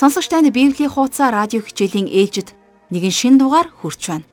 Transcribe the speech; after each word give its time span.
Сонсогч 0.00 0.32
танд 0.32 0.48
Библийн 0.48 0.88
хуудас 0.88 1.20
радио 1.20 1.60
хичээлийн 1.60 2.08
ээлжид 2.08 2.56
нэгэн 2.88 3.12
шин 3.12 3.36
дугаар 3.36 3.68
хүрч 3.68 4.08
байна. 4.08 4.24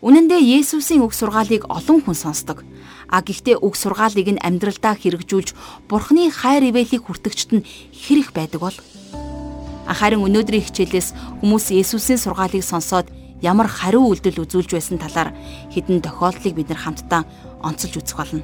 Үнэн 0.00 0.32
дээр 0.32 0.64
Есүсийн 0.64 1.04
үг 1.04 1.12
сургаалыг 1.12 1.68
олон 1.68 2.00
хүн 2.00 2.16
сонсдог. 2.16 2.64
А 3.12 3.20
гэхдээ 3.20 3.60
үг 3.60 3.76
сургаалыг 3.76 4.24
нь 4.32 4.40
амьдралдаа 4.40 4.96
хэрэгжүүлж 4.96 5.52
Бурхны 5.92 6.32
хайр 6.32 6.72
ивэлийг 6.72 7.04
хүртэгчд 7.04 7.50
нь 7.52 7.66
хэрэг 7.92 8.32
байдаг 8.32 8.64
бол 8.64 8.76
Харин 9.84 10.24
өнөөдрийн 10.24 10.72
хичээлээс 10.72 11.44
хүмүүс 11.44 11.76
Есүсийн 11.84 12.16
сургаалыг 12.16 12.64
сонсоод 12.64 13.12
ямар 13.44 13.68
хариу 13.68 14.08
үйлдэл 14.08 14.40
үзүүлж 14.40 14.72
байсан 14.72 14.96
талаар 15.04 15.36
хэдэн 15.68 16.00
тохиолдлыг 16.00 16.56
бид 16.56 16.72
нар 16.72 16.80
хамтдаа 16.80 17.28
онцолж 17.60 18.00
үзэх 18.00 18.16
болно. 18.16 18.40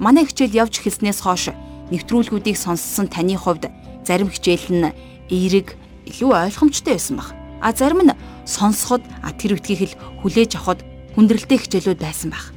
Манай 0.00 0.24
хичээл 0.24 0.64
явж 0.64 0.80
эхэлснээс 0.80 1.20
хойш 1.20 1.52
нэвтрүүлгүүдийг 1.92 2.56
сонссон 2.56 3.12
таны 3.12 3.36
хувьд 3.36 3.68
зарим 4.08 4.32
хичээл 4.32 4.72
нь 4.72 4.88
эерэг 5.28 5.76
илүү 6.08 6.32
ойлгомжтой 6.32 6.96
байсан 6.96 7.20
баг. 7.20 7.36
А 7.60 7.76
зарим 7.76 8.08
нь 8.08 8.16
сонсоход 8.48 9.04
тэр 9.36 9.60
үтгийг 9.60 9.92
л 9.92 9.98
хүлээж 10.24 10.56
авахд 10.56 10.80
хүндрэлтэй 11.12 11.60
хичээлүүд 11.60 12.00
байсан 12.00 12.32
баг. 12.32 12.56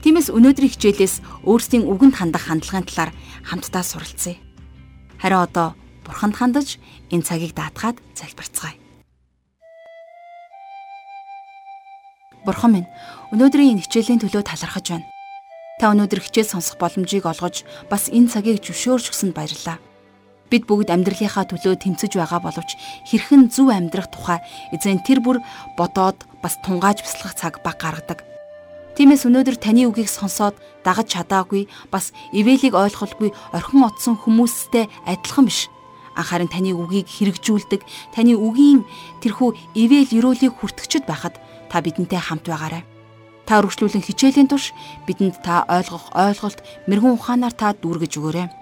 Тиймээс 0.00 0.32
өнөөдрийн 0.32 0.72
хичээлээс 0.72 1.44
өөрсдийн 1.44 1.84
үгэнд 1.84 2.16
хандах 2.16 2.48
хандлагын 2.48 2.88
талаар 2.88 3.12
хамтдаа 3.44 3.84
суралцъя. 3.84 4.40
Харин 5.20 5.44
одоо 5.44 5.76
бурханд 6.06 6.38
хандаж 6.38 6.80
энэ 7.12 7.26
цагийг 7.26 7.52
даатгаад 7.52 7.98
залбирцгаая. 8.16 8.78
Бурхан 12.46 12.72
минь, 12.72 12.88
өнөөдрийн 13.34 13.76
энэ 13.76 13.84
хичээлийн 13.84 14.22
төлөө 14.22 14.46
талархаж 14.46 14.86
байна. 14.94 15.10
Та 15.82 15.90
өнөөдөр 15.92 16.22
хичээл 16.22 16.54
сонсох 16.56 16.78
боломжийг 16.78 17.26
олгож 17.26 17.66
бас 17.90 18.08
энэ 18.08 18.30
цагийг 18.30 18.62
зөвшөөрч 18.62 19.10
өгсөнд 19.10 19.34
баярлалаа. 19.34 19.82
Бид 20.48 20.64
бүгд 20.64 20.88
амьдралынхаа 20.88 21.44
төлөө 21.44 21.76
тэмцэж 21.76 22.16
байгаа 22.16 22.40
боловч 22.40 22.72
хэрхэн 23.08 23.52
зөв 23.52 23.68
амьдрах 23.68 24.08
тухай 24.08 24.40
эзэн 24.72 25.04
тэр 25.04 25.20
бүр 25.20 25.44
бодоод 25.76 26.24
бас 26.40 26.56
тунгааж 26.64 27.04
бясалгах 27.04 27.36
цаг 27.36 27.54
баг 27.60 27.76
гаргадаг. 27.76 28.24
Тиймээс 28.98 29.30
өнөөдөр 29.30 29.62
таны 29.62 29.86
үгийг 29.86 30.10
сонсоод 30.10 30.58
дагаж 30.82 31.06
чадаагүй 31.14 31.70
бас 31.92 32.10
ивэлийг 32.34 32.74
ойлгохгүй 32.74 33.30
орхин 33.54 33.86
отсон 33.86 34.18
хүмүүстэй 34.18 34.90
адилхан 35.06 35.46
биш. 35.46 35.70
Харин 36.18 36.50
таны 36.50 36.74
үгийг 36.74 37.06
хэрэгжүүлдэг, 37.06 37.86
таны 38.10 38.34
үгийн 38.34 38.82
тэрхүү 39.22 39.78
ивэл 39.78 40.10
өрөөлийг 40.18 40.58
хүртгчд 40.58 41.06
байхад 41.06 41.38
та 41.70 41.78
бидэнтэй 41.78 42.18
хамт 42.18 42.50
байгаарай. 42.50 42.82
Та 43.46 43.62
өргөжлүүлэн 43.62 44.02
хичээлийн 44.02 44.50
турш 44.50 44.74
бидэнд 45.06 45.46
та 45.46 45.62
ойлгох 45.70 46.10
ойлголт, 46.18 46.58
мэрэгэн 46.90 47.14
ухаанаар 47.14 47.54
та 47.54 47.70
дүүргэж 47.78 48.18
өгөөрэй. 48.18 48.57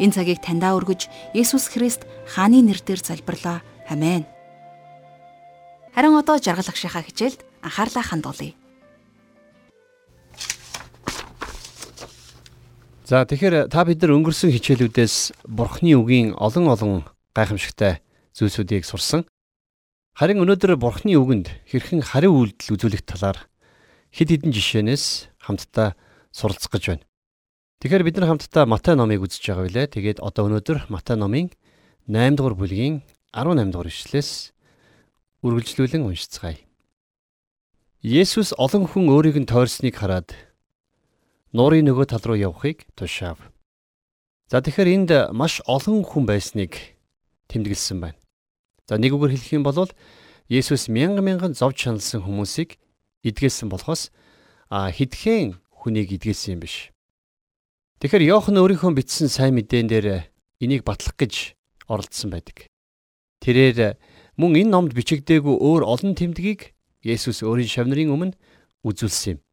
Энэ 0.00 0.14
цагийг 0.16 0.40
таньдаа 0.40 0.76
өргөж 0.78 1.08
Есүс 1.36 1.68
Христ 1.68 2.08
хааны 2.30 2.64
нэрээр 2.64 3.00
залбирлаа. 3.02 3.60
Амен. 3.88 4.24
Харин 5.92 6.16
одоо 6.16 6.40
жаргал 6.40 6.64
агшихаа 6.64 7.04
хичээлд 7.04 7.44
анхаарлаа 7.60 8.04
хандуулъя. 8.04 8.56
За 13.04 13.28
тэгэхээр 13.28 13.68
та 13.68 13.84
бид 13.84 14.00
нар 14.00 14.16
өнгөрсөн 14.16 14.56
хичээлүүдээс 14.56 15.44
Бурхны 15.44 15.92
үгийн 16.00 16.32
олон 16.32 16.72
олон 16.72 16.92
гайхамшигтай 17.36 18.00
зүйлсүүдийг 18.32 18.88
сурсан. 18.88 19.28
Харин 20.16 20.40
өнөөдөр 20.40 20.80
Бурхны 20.80 21.12
үгэнд 21.20 21.52
хэрхэн 21.68 22.00
хариу 22.00 22.32
үйлдэл 22.32 22.72
үзүүлэх 22.72 23.04
талаар 23.04 23.44
хэд 24.16 24.28
хэдэн 24.32 24.52
жишээнээс 24.56 25.04
хамтдаа 25.44 25.92
суралцах 26.32 26.72
гэж 26.72 26.84
байна. 26.88 27.04
Тэгэхээр 27.82 28.06
бид 28.06 28.16
нар 28.22 28.38
хамтдаа 28.38 28.62
Матай 28.62 28.94
номыг 28.94 29.26
үзэж 29.26 29.42
байгаа 29.42 29.66
билээ. 29.66 29.86
Тэгээд 29.90 30.18
одоо 30.22 30.46
өнөөдөр 30.46 30.86
Матай 30.86 31.18
номын 31.18 31.50
8 32.06 32.38
дугаар 32.38 32.54
бүлгийн 32.54 33.02
18 33.34 33.74
дугаар 33.74 33.90
ишлээс 33.90 34.54
үргэлжлүүлэн 35.42 36.06
уншицгаая. 36.06 36.62
Есүс 38.06 38.54
олон 38.54 38.86
хүн 38.86 39.10
өөрийг 39.10 39.34
нь 39.42 39.50
тойрсныг 39.50 39.98
хараад 39.98 40.30
нуурын 41.50 41.90
нөгөө 41.90 42.06
тал 42.14 42.22
руу 42.22 42.38
явахыг 42.38 42.86
тушаав. 42.94 43.50
За 44.46 44.62
тэгэхээр 44.62 44.94
энд 45.02 45.10
маш 45.34 45.58
олон 45.66 46.06
хүн 46.06 46.22
байсныг 46.22 46.94
тэмдэглэсэн 47.50 47.98
байна. 47.98 48.18
За 48.86 48.94
нэг 48.94 49.10
үгээр 49.10 49.34
хэлэх 49.34 49.58
юм 49.58 49.66
бол 49.66 49.90
Есүс 50.46 50.86
мянган 50.86 51.26
мянган 51.26 51.58
зовж 51.58 51.82
шаналсан 51.82 52.22
хүмүүсийг 52.22 52.78
эдгээсэн 53.26 53.66
болохоос 53.66 54.14
хэдхэн 54.70 55.58
хүнийг 55.82 56.14
эдгээсэн 56.14 56.54
юм 56.54 56.62
биш. 56.62 56.94
Тэгэхээр 58.02 58.34
Иохан 58.34 58.58
өөрийнхөө 58.58 58.98
бичсэн 58.98 59.30
сайн 59.30 59.54
мэдээн 59.54 59.86
дээр 59.86 60.26
энийг 60.58 60.82
батлах 60.82 61.14
гэж 61.14 61.54
оролдсон 61.86 62.34
байдаг. 62.34 62.66
Тэрээр 63.38 63.94
мөн 64.34 64.58
энэ 64.58 64.74
номд 64.74 64.90
бичигдээгүй 64.90 65.54
өөр 65.62 65.86
олон 65.86 66.18
тэмдгийг 66.18 66.74
Есүс 67.06 67.46
өөрийн 67.46 67.70
шавнырын 67.70 68.10
өмнө 68.10 68.34
үзүүлсэн 68.82 69.38
юм. 69.38 69.46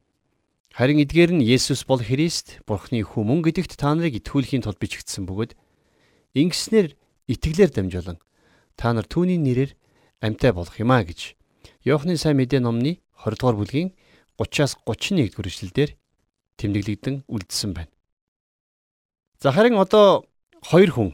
Харин 0.73 0.97
эдгээр 0.97 1.37
нь 1.37 1.45
Есүс 1.45 1.85
бол 1.85 2.01
Христ, 2.01 2.65
Бурхны 2.65 3.05
хүү 3.05 3.21
мөн 3.21 3.45
гэдэгт 3.45 3.77
та 3.77 3.93
нарыг 3.93 4.17
итгүүлэхийн 4.17 4.65
тулд 4.65 4.81
бичигдсэн 4.81 5.29
бөгөөд 5.29 5.53
ингэснээр 6.33 6.97
итгэлээр 7.29 7.69
дамжуулан 7.69 8.17
та 8.73 8.97
нар 8.97 9.05
түүний 9.05 9.37
нэрээр 9.37 9.77
амьтаа 10.25 10.57
болох 10.57 10.73
юм 10.81 10.89
а 10.89 11.05
гэж 11.05 11.37
Иохны 11.85 12.17
сайн 12.17 12.41
мэдээ 12.41 12.65
номны 12.65 12.97
20 13.13 13.45
дугаар 13.45 13.61
бүлгийн 13.61 13.93
30-аас 14.41 14.73
31 14.89 15.37
дугаар 15.37 15.53
эшлэлдэр 15.53 15.89
тэмдэглэгдэн 16.57 17.29
үлдсэн 17.29 17.77
байна. 17.77 17.93
За 19.41 19.51
харин 19.51 19.79
одоо 19.79 20.27
хоёр 20.59 20.91
хүн 20.91 21.09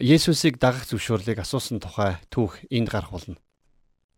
Есүсийг 0.00 0.56
дагах 0.56 0.88
зөвшөөрлийг 0.88 1.36
асуусан 1.36 1.84
тухай 1.84 2.16
түүх 2.32 2.64
энд 2.72 2.88
гарах 2.88 3.12
болно. 3.12 3.36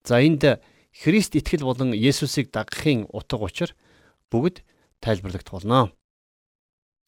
За 0.06 0.22
энд 0.22 0.62
Христ 0.94 1.34
итгэл 1.34 1.66
болон 1.66 1.91
Есүсийг 1.91 2.55
дагахын 2.55 3.10
утга 3.10 3.43
учир 3.43 3.75
бүгд 4.31 4.62
тайлбарлагдах 5.03 5.50
болно. 5.50 5.91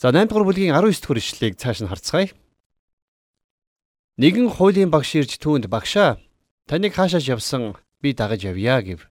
За 0.02 0.10
8 0.10 0.26
дугаар 0.26 0.50
бүлгийн 0.50 0.74
19 0.74 0.98
дугаар 0.98 1.22
ишлэлийг 1.22 1.62
цааш 1.62 1.78
нь 1.78 1.86
харцгаая. 1.86 2.34
Нэгэн 4.18 4.50
хуулийн 4.50 4.90
багш 4.90 5.14
ирж 5.14 5.38
түүнд 5.38 5.70
багшаа 5.70 6.18
таныг 6.66 6.98
хаашааж 6.98 7.22
явсан 7.38 7.78
би 8.02 8.18
дагаж 8.18 8.42
явъя 8.42 8.82
гэв 8.82 9.06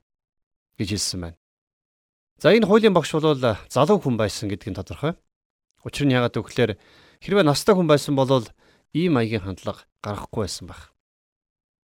гэж 0.75 0.89
хэлсэн 0.99 1.19
байна. 1.31 1.37
За 2.43 2.51
энэ 2.51 2.67
хуулийн 2.67 2.91
багш 2.91 3.15
бол 3.15 3.39
залуу 3.71 3.97
хүн 4.03 4.19
байсан 4.19 4.51
гэдг 4.51 4.67
нь 4.67 4.75
тодорхой. 4.75 5.15
Учир 5.87 6.05
нь 6.05 6.11
яагаад 6.11 6.35
гэвэл 6.35 6.75
Хэрвээ 7.21 7.45
настай 7.45 7.77
хүн 7.77 7.85
байсан 7.85 8.17
бол 8.17 8.49
ийм 8.97 9.13
маягийн 9.13 9.45
хандлага 9.45 9.85
гаргахгүй 10.01 10.49
байсан 10.49 10.65
байх. 10.67 10.89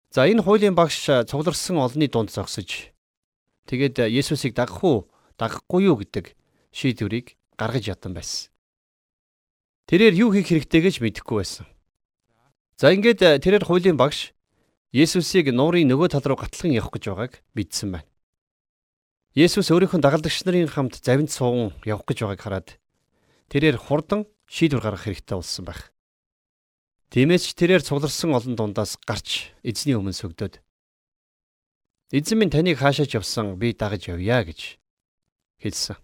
За 0.10 0.26
энэ 0.26 0.42
хуулийн 0.42 0.74
багш 0.74 1.06
цугларсан 1.06 1.78
олонний 1.78 2.10
дунд 2.10 2.34
зогсож 2.34 2.90
тэгээд 3.70 4.10
Есүсийг 4.10 4.58
дагах 4.58 4.82
уу, 4.82 5.06
дагахгүй 5.38 5.86
юу 5.86 6.02
гэдэг 6.02 6.34
шийдвэрийг 6.74 7.38
гаргаж 7.54 7.86
ятан 7.94 8.18
байсан. 8.18 8.50
Тэрээр 9.86 10.18
юу 10.18 10.34
хийх 10.34 10.50
хэрэгтэй 10.50 10.82
гэж 10.82 10.96
мэдэхгүй 10.98 11.38
байсан. 11.46 11.66
За 12.82 12.90
ингээд 12.90 13.46
тэрээр 13.46 13.70
хуулийн 13.70 14.02
багш 14.02 14.34
Есүсийг 14.90 15.54
нуурын 15.54 15.86
нөгөө 15.94 16.10
тал 16.10 16.26
руу 16.26 16.42
гатлан 16.42 16.74
явах 16.74 16.90
гэж 16.98 17.14
байгааг 17.14 17.34
мэдсэн 17.54 17.94
байна. 17.94 18.10
Есүс 19.38 19.70
өөрийнхөө 19.70 20.02
дагалдагч 20.02 20.42
нарын 20.50 20.66
хамт 20.66 20.98
завинд 21.06 21.30
сууган 21.30 21.78
явах 21.86 22.10
гэж 22.10 22.26
байгааг 22.26 22.42
хараад 22.42 22.70
тэрээр 23.54 23.78
хурдан 23.78 24.26
шийдвэр 24.50 24.82
гаргах 24.82 25.06
хэрэгтэй 25.06 25.38
болсон 25.38 25.66
байх. 25.66 25.94
Тиймээс 27.14 27.46
ч 27.46 27.54
тэрээр 27.54 27.86
цугларсан 27.86 28.34
олон 28.34 28.54
дундаас 28.58 28.98
гарч 29.06 29.54
эзний 29.64 29.94
өмнө 29.94 30.18
сөгдөөд 30.18 30.62
Эзэн 32.10 32.42
минь 32.42 32.50
таныг 32.50 32.82
хаашаач 32.82 33.14
явсан 33.14 33.54
би 33.62 33.70
дагаж 33.70 34.10
явъя 34.10 34.42
гэж 34.42 34.82
хэлсэн. 35.62 35.98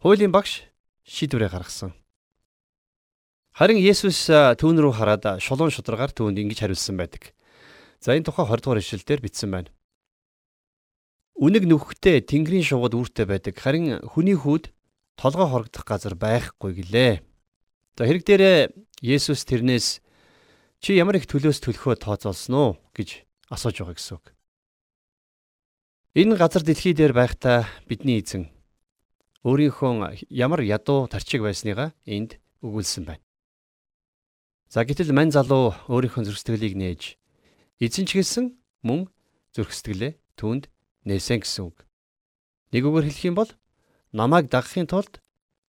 Хуулийн 0.00 0.32
багш 0.32 0.64
шийдвэрээ 1.04 1.52
гаргасан. 1.52 1.92
Харин 3.52 3.76
Есүс 3.76 4.32
түүн 4.32 4.80
рүү 4.80 4.96
хараад 4.96 5.36
шулуун 5.44 5.68
шударгаар 5.68 6.16
түүнд 6.16 6.40
ингэж 6.40 6.64
хариулсан 6.64 6.96
байдаг. 6.96 7.36
За 8.00 8.16
энэ 8.16 8.24
тухай 8.24 8.48
20 8.48 8.64
дугаар 8.64 8.80
ишлэлдэр 8.80 9.20
бичсэн 9.20 9.52
байна. 9.52 9.68
Үнэг 11.36 11.68
нүхтэй 11.68 12.24
тэнгэрийн 12.24 12.64
шугад 12.64 12.96
үүртэй 12.96 13.28
байдаг. 13.28 13.60
Харин 13.60 14.00
хүний 14.08 14.32
хүүд 14.32 14.72
толгой 15.20 15.48
хорогдох 15.52 15.84
газар 15.84 16.16
байхгүй 16.16 16.80
гэлээ. 16.80 17.20
За 18.00 18.08
хэрэг 18.08 18.24
дээрээ 18.24 18.58
Есүс 19.04 19.44
тэрнээс 19.44 20.00
чи 20.80 20.96
ямар 20.96 21.20
их 21.20 21.28
төлөөс 21.28 21.60
төлөхөө 21.60 22.00
тооцоолсон 22.00 22.56
уу 22.56 22.70
гэж 22.96 23.28
асууж 23.52 23.84
байгаа 23.84 23.96
гэсэн 24.00 24.16
үг. 24.16 24.26
Энэ 26.16 26.40
газар 26.40 26.64
дэлхий 26.64 26.96
дээр 26.96 27.12
байхдаа 27.12 27.68
бидний 27.84 28.24
эзэн 28.24 28.48
өөрийнхөө 29.44 30.24
ямар 30.32 30.64
ядуу 30.64 31.04
тарчиг 31.04 31.44
байсныгаа 31.44 31.92
энд 32.08 32.40
өгүүлсэн 32.64 33.04
байна. 33.04 33.24
За 34.72 34.88
гэтэл 34.88 35.12
мань 35.12 35.36
залуу 35.36 35.76
өөрийнхөө 35.92 36.32
зүрх 36.32 36.40
сэтгэлийг 36.40 36.80
нээж 36.80 37.20
эзэн 37.76 38.08
ч 38.08 38.16
гэсэн 38.16 38.56
мөн 38.80 39.12
зүрх 39.52 39.76
сэтгэлээ 39.76 40.16
түүнд 40.40 40.72
нээсэн 41.04 41.44
гэсэн 41.44 41.68
үг. 41.68 41.84
Нэг 42.72 42.88
үгээр 42.88 43.08
хэлэх 43.08 43.28
юм 43.28 43.36
бол 43.36 43.50
намайг 44.12 44.50
дагахын 44.50 44.90
тулд 44.90 45.22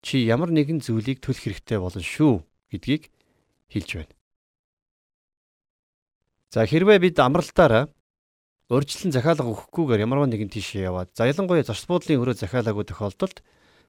чи 0.03 0.25
ямар 0.25 0.51
нэгэн 0.51 0.81
зүйлийг 0.81 1.21
төлөх 1.21 1.45
хэрэгтэй 1.45 1.79
болно 1.79 2.01
шүү 2.01 2.45
гэдгийг 2.73 3.13
хэлж 3.69 3.91
байна. 4.01 4.15
За 6.51 6.67
хэрвээ 6.67 6.99
бид 6.99 7.17
амралтаараа 7.21 7.93
өөрчлөлт 8.71 9.15
захиалга 9.15 9.47
өгөхгүйгээр 9.51 10.05
ямарваа 10.07 10.31
нэгэн 10.31 10.51
тийшээ 10.51 10.89
яваад 10.89 11.11
за 11.15 11.29
ялангуяа 11.29 11.67
зочд 11.67 11.87
буудлын 11.91 12.23
өрөө 12.23 12.39
захиалаагүй 12.39 12.87
тохиолдолд 12.87 13.43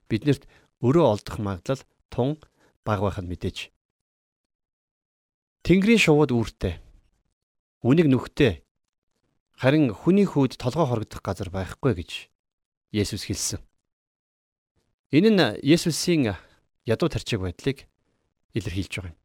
биднэрт 0.09 0.45
өрөө 0.81 1.05
олдох 1.05 1.37
магадлал 1.37 1.81
тун 2.09 2.37
бага 2.85 3.07
байх 3.07 3.17
нь 3.21 3.29
мэдээж. 3.29 3.71
Тэнгэрийн 5.61 6.01
шувууд 6.01 6.33
үүртэй. 6.33 6.81
Үнийг 7.85 8.09
нүхтэй. 8.09 8.65
Харин 9.61 9.93
хүний 9.93 10.25
хүүд 10.25 10.57
толгой 10.57 10.89
хорогдох 10.89 11.21
газар 11.21 11.53
байхгүй 11.53 11.93
гэж 11.93 12.11
Есүс 12.89 13.29
хэлсэн. 13.29 13.61
Энэ 15.11 15.29
нь 15.35 15.43
Есүсийн 15.59 16.31
ядуу 16.87 17.09
тарчиг 17.11 17.43
байдлыг 17.43 17.83
илэрхийлж 18.55 18.93
байгаа 18.95 19.11
юм. 19.11 19.19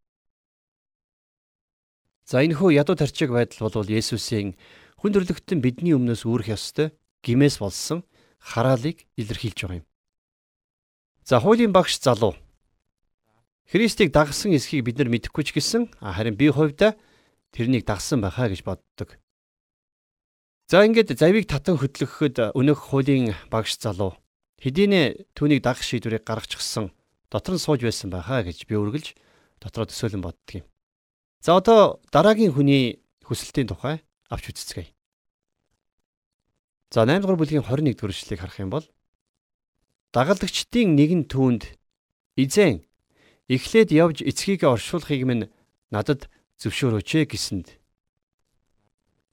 За 2.26 2.42
энэ 2.42 2.58
хөө 2.58 2.74
ядуу 2.74 2.98
тарчиг 2.98 3.30
байдал 3.30 3.70
бол 3.70 3.86
Есүсийн 3.86 4.58
хүн 4.98 5.14
төрлөختөн 5.14 5.62
бидний 5.62 5.94
өмнөөс 5.94 6.26
үүрэх 6.26 6.58
ёстой 6.58 6.90
гимээс 7.22 7.62
болсон 7.62 8.02
хараалыг 8.42 9.06
илэрхийлж 9.14 9.58
байгаа 9.62 9.78
юм. 9.78 9.86
За 11.22 11.38
хуулийн 11.38 11.70
багш 11.70 12.02
залуу 12.02 12.34
Христийг 13.70 14.10
дагсан 14.10 14.58
эсхийг 14.58 14.82
бид 14.82 14.98
нар 14.98 15.06
мэдэхгүй 15.06 15.46
ч 15.46 15.54
гэсэн 15.54 15.94
харин 16.02 16.34
би 16.34 16.50
хувьдаа 16.50 16.98
тэрнийг 17.54 17.86
дагсан 17.86 18.18
байхаа 18.26 18.50
гэж 18.50 18.66
боддог. 18.66 19.22
За 20.66 20.82
ингээд 20.82 21.14
завийг 21.14 21.46
татан 21.46 21.78
хөдлөхөд 21.78 22.58
өнөх 22.58 22.90
хуулийн 22.90 23.38
багш 23.54 23.78
залуу 23.78 24.18
хэдийнэ 24.62 25.32
түүнийг 25.36 25.60
дагах 25.62 25.84
шийдвэрийг 25.84 26.24
гаргачихсан 26.24 26.92
дотор 27.30 27.54
нь 27.56 27.62
сууж 27.62 27.84
байсан 27.84 28.08
байхаа 28.10 28.46
гэж 28.46 28.64
би 28.64 28.74
үргэлж 28.76 29.16
дотроо 29.60 29.86
төсөөлөн 29.88 30.22
боддөг 30.24 30.62
юм. 30.62 30.66
За 31.42 31.56
одоо 31.58 32.00
дараагийн 32.12 32.54
хүний 32.54 33.02
хүсэлтийн 33.26 33.68
тухай 33.68 34.00
авч 34.30 34.54
үзцгээе. 34.54 34.92
За 36.90 37.04
8 37.04 37.20
дугаар 37.22 37.38
бүлгийн 37.38 37.66
21 37.66 37.94
дугаар 37.98 38.14
эшлэгийг 38.14 38.40
харах 38.40 38.58
юм 38.62 38.70
бол 38.70 38.86
дагалдагчдын 40.14 40.96
нэгэн 40.96 41.28
түүнд 41.28 41.76
эзэн 42.40 42.86
эхлээд 43.50 43.90
явж 43.92 44.22
эцгийгээ 44.22 44.70
оршуулахыг 44.70 45.22
минь 45.26 45.50
надад 45.90 46.30
зөвшөөрөөч 46.62 47.28
гэсэнд. 47.30 47.68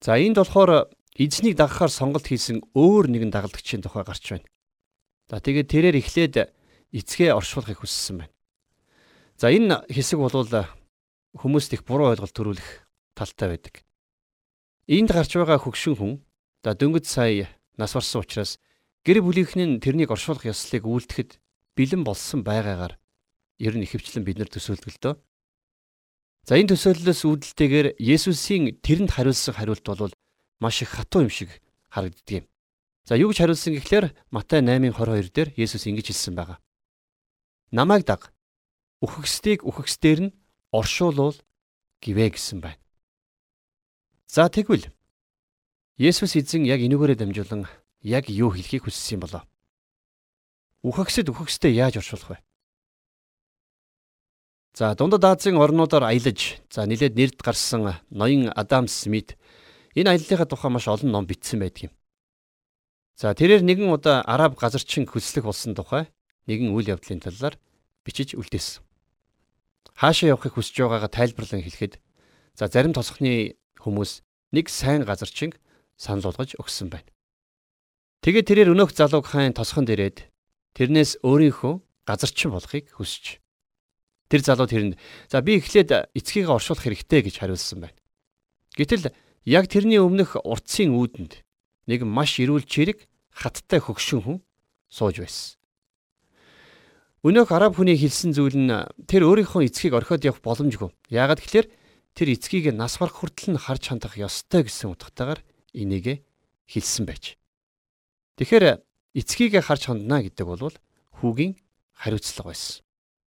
За 0.04 0.20
энд 0.20 0.38
болохоор 0.38 0.92
эзнийг 1.16 1.56
дагахаар 1.56 1.94
сонголт 1.94 2.28
хийсэн 2.28 2.60
өөр 2.76 3.08
нэгэн 3.08 3.32
дагалдагчийн 3.32 3.82
тухай 3.82 4.04
гарч 4.04 4.24
байна. 4.34 4.48
За 5.30 5.40
тэгээд 5.40 5.72
тэрээр 5.72 5.98
эхлээд 6.00 6.36
эцгээ 6.92 7.32
оршуулахыг 7.34 7.80
хүссэн 7.82 8.24
байна. 8.24 8.34
За 9.40 9.50
энэ 9.50 9.88
хэсэг 9.90 10.20
бол 10.20 10.34
хүмүүст 11.38 11.74
их 11.74 11.84
буруу 11.86 12.14
ойлголт 12.14 12.36
төрүүлэх 12.36 12.86
талтай 13.18 13.58
байдаг. 13.58 13.82
Энд 14.86 15.10
гарч 15.10 15.34
байгаа 15.34 15.58
хөгшин 15.58 15.96
хүн 15.98 16.14
за 16.62 16.78
дөнгөж 16.78 17.06
сая 17.10 17.50
нас 17.78 17.98
барсан 17.98 18.22
учраас 18.22 18.62
гэр 19.02 19.26
бүлийнхэн 19.26 19.80
нь 19.80 19.82
тэрнийг 19.82 20.14
оршуулах 20.14 20.46
ёслолыг 20.46 20.86
үйлдэхэд 20.86 21.42
бэлэн 21.74 22.04
болсон 22.06 22.46
байгаагаар 22.46 22.94
ер 23.58 23.74
нь 23.74 23.86
ихэвчлэн 23.88 24.22
бид 24.22 24.38
нар 24.38 24.50
төсөөлдөг 24.54 24.92
л 24.94 25.02
дөө. 25.02 25.16
За 26.46 26.60
энэ 26.60 26.76
төсөөллөөс 26.76 27.22
үүдэлтэйгээр 27.26 27.88
Есүсийн 27.98 28.78
тэрэнд 28.86 29.16
хариулсан 29.18 29.56
хариулт 29.58 29.88
бол 29.88 30.14
маш 30.62 30.84
их 30.84 30.94
хатуу 30.94 31.26
юм 31.26 31.32
шиг 31.34 31.50
харагддаг 31.90 32.44
юм. 32.44 32.46
За 33.04 33.20
юу 33.20 33.32
гэж 33.32 33.44
хариулсан 33.44 33.76
гэхлээр 33.76 34.16
Матай 34.32 34.64
8:22 34.64 35.36
дээр 35.36 35.50
Есүс 35.60 35.84
ингэж 35.92 36.08
хэлсэн 36.08 36.36
байгаа. 36.40 36.60
Намайг 37.76 38.08
даг. 38.08 38.32
Үхэгсдийг 39.04 39.68
үхэгсдээр 39.68 40.20
нь 40.32 40.34
оршуулвал 40.72 41.36
гівэ 42.00 42.32
гэсэн 42.32 42.64
байна. 42.64 42.80
За 44.32 44.48
тэгвэл 44.48 44.88
Есүс 46.00 46.40
эзэн 46.40 46.64
яг 46.64 46.80
энүүгээрээ 46.80 47.20
дамжуулан 47.20 47.68
яг 48.08 48.32
юу 48.32 48.56
хэлхийг 48.56 48.88
хүссэн 48.88 49.20
болоо? 49.20 49.44
Үхэгсэд 50.88 51.28
үхэгсдээ 51.28 51.76
яаж 51.76 52.00
оршуулах 52.00 52.40
вэ? 52.40 52.40
За 54.74 54.96
дундад 54.96 55.28
Азийн 55.28 55.60
орнуудаар 55.60 56.08
аялаж 56.08 56.64
за 56.72 56.88
нилээд 56.88 57.20
нэрд 57.20 57.38
гарсан 57.44 58.00
ноён 58.10 58.50
Адам 58.56 58.88
Смит 58.88 59.38
энэ 59.94 60.16
аяллахаа 60.16 60.48
тухай 60.48 60.72
маш 60.72 60.88
олон 60.88 61.12
ном 61.12 61.28
бичсэн 61.28 61.60
байдаг 61.60 61.92
юм. 61.92 61.94
За 63.16 63.34
тэрээр 63.34 63.62
нэгэн 63.62 63.90
удаа 63.94 64.26
араб 64.26 64.58
газарчин 64.58 65.06
хөслөх 65.06 65.46
болсон 65.46 65.78
тухай 65.78 66.10
нэгэн 66.50 66.74
үйл 66.74 66.92
явдлын 66.94 67.22
талаар 67.22 67.56
бичиж 68.04 68.34
үлдээсэн 68.34 68.84
хаашаа 69.96 70.34
явахыг 70.34 70.58
хүсэж 70.58 70.76
байгаагаа 70.82 71.12
тайлбарлан 71.12 71.62
хэлэхэд 71.62 72.02
за 72.58 72.66
зарим 72.68 72.94
тосхны 72.94 73.58
хүмүүс 73.78 74.26
нэг 74.54 74.66
сайн 74.70 75.06
газарчинг 75.06 75.58
санал 75.98 76.34
болгож 76.34 76.58
өгсөн 76.58 76.90
байна. 76.90 77.10
Тэгээд 78.26 78.48
тэрээр 78.50 78.74
өнөөх 78.74 78.92
залууг 78.94 79.26
хаан 79.30 79.54
тосхон 79.54 79.86
дээрээд 79.86 80.30
тэрнээс 80.74 81.22
өөрийнхөө 81.22 81.74
газарчин 82.10 82.52
болохыг 82.52 82.90
хүсэж. 82.98 83.38
Тэр 84.30 84.42
залуу 84.42 84.66
тэрэнд 84.66 84.98
за 85.30 85.42
би 85.46 85.62
эхлээд 85.62 86.10
эцгийгээ 86.18 86.50
оршуулах 86.50 86.84
хэрэгтэй 86.90 87.22
гэж 87.30 87.36
хариулсан 87.38 87.86
байна. 87.86 87.98
Гэтэл 88.74 89.14
яг 89.46 89.70
тэрний 89.70 90.02
өмнөх 90.02 90.42
урдсын 90.42 90.98
үүдэнд 90.98 91.43
нэг 91.88 92.04
маш 92.08 92.40
эрүүл 92.40 92.66
чирэг 92.66 93.08
хаттай 93.34 93.80
хөгшин 93.84 94.22
хүн 94.24 94.38
сууж 94.90 95.20
байсан. 95.20 95.58
Өнөөх 97.24 97.50
араб 97.56 97.80
хүний 97.80 97.96
хэлсэн 97.96 98.36
зүйл 98.36 98.58
нь 98.60 98.72
тэр 99.08 99.24
өөрийнхөө 99.24 99.72
эцгийг 99.72 99.96
орхиод 99.96 100.28
явах 100.28 100.44
боломжгүй. 100.44 100.92
Яагаад 101.08 101.40
гэвэл 101.40 101.72
тэр 102.14 102.28
эцгийг 102.36 102.76
нас 102.76 103.00
барах 103.00 103.16
хүртэл 103.16 103.56
нь 103.56 103.64
харж 103.64 103.96
хандах 103.96 104.20
ёстой 104.20 104.68
гэсэн 104.68 104.92
утгатайгаар 104.92 105.40
энийг 105.72 106.28
хэлсэн 106.68 107.08
байж. 107.08 107.40
Тэгэхээр 108.36 108.84
эцгийг 109.16 109.56
харж 109.64 109.88
хандна 109.88 110.20
гэдэг 110.20 110.44
бол 110.44 110.76
хүүгийн 111.24 111.56
хариуцлага 111.96 112.52
байсан. 112.52 112.84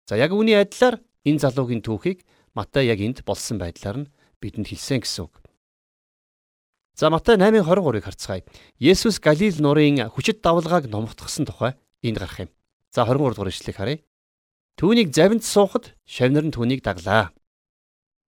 За 0.07 0.15
яг 0.15 0.31
үүний 0.31 0.55
адилаар 0.55 1.03
энэ 1.27 1.43
залуугийн 1.43 1.83
түүхийг 1.83 2.23
Матай 2.53 2.87
яг 2.91 2.99
энд 2.99 3.23
болсон 3.23 3.57
байдлаар 3.59 3.97
нь 4.03 4.11
бидэнд 4.43 4.67
хэлсэн 4.67 4.99
гэсэн 4.99 5.23
үг. 5.23 5.40
За 6.95 7.09
Матай 7.09 7.37
8:23-ыг 7.37 8.03
харцгаая. 8.03 8.43
Есүс 8.79 9.19
Галил 9.19 9.55
нуурын 9.61 10.09
хүчит 10.11 10.41
давлгааг 10.41 10.87
номтгосон 10.91 11.45
тухай 11.45 11.73
энд 12.03 12.17
гарах 12.19 12.39
юм. 12.39 12.49
За 12.91 13.05
23 13.05 13.35
дугаар 13.35 13.49
ишлэгийг 13.49 13.77
харъя. 13.77 13.99
Түүнийг 14.77 15.13
завинд 15.15 15.43
суухад 15.43 15.95
шавнар 16.05 16.45
нь 16.45 16.51
түүнийг 16.51 16.83
даглаа. 16.83 17.31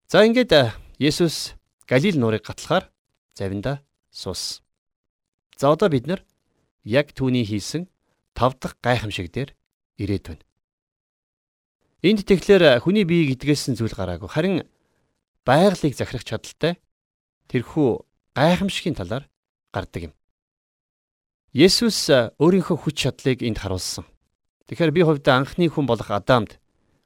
За 0.08 0.24
ингээд 0.24 0.74
Есүс 0.98 1.54
Галил 1.88 2.18
нуурыг 2.20 2.48
гатлахаар 2.48 2.90
завинда 3.36 3.84
суус. 4.12 4.64
За 5.58 5.72
одоо 5.72 5.90
бид 5.90 6.08
нар 6.08 6.24
яг 6.84 7.12
түүний 7.12 7.44
хийсэн 7.44 7.90
тав 8.34 8.56
дахь 8.60 8.78
гайхамшиг 8.82 9.32
дээр 9.32 9.56
ирээд 9.98 10.26
байна. 10.28 10.44
Энд 12.04 12.24
тэгэхээр 12.28 12.80
хүний 12.84 13.04
биеийг 13.04 13.40
идгээсэн 13.40 13.76
зүйл 13.76 13.96
гараагүй. 13.96 14.28
Харин 14.28 14.56
байгалыг 15.46 15.96
захирах 15.96 16.24
чадaltaй 16.24 16.80
тэрхүү 17.48 18.06
гайхамшигын 18.36 18.98
талаар 18.98 19.30
гардаг 19.74 20.10
юм. 20.10 20.14
Есүс 21.54 22.10
өөрийнхөө 22.42 22.78
хүч 22.82 22.96
чадлыг 23.06 23.46
энд 23.46 23.62
харуулсан. 23.62 24.06
Тэгэхээр 24.66 24.92
би 24.92 25.02
хувьдаа 25.06 25.38
анхны 25.38 25.70
хүн 25.70 25.86
болох 25.86 26.10
Адамд 26.10 26.58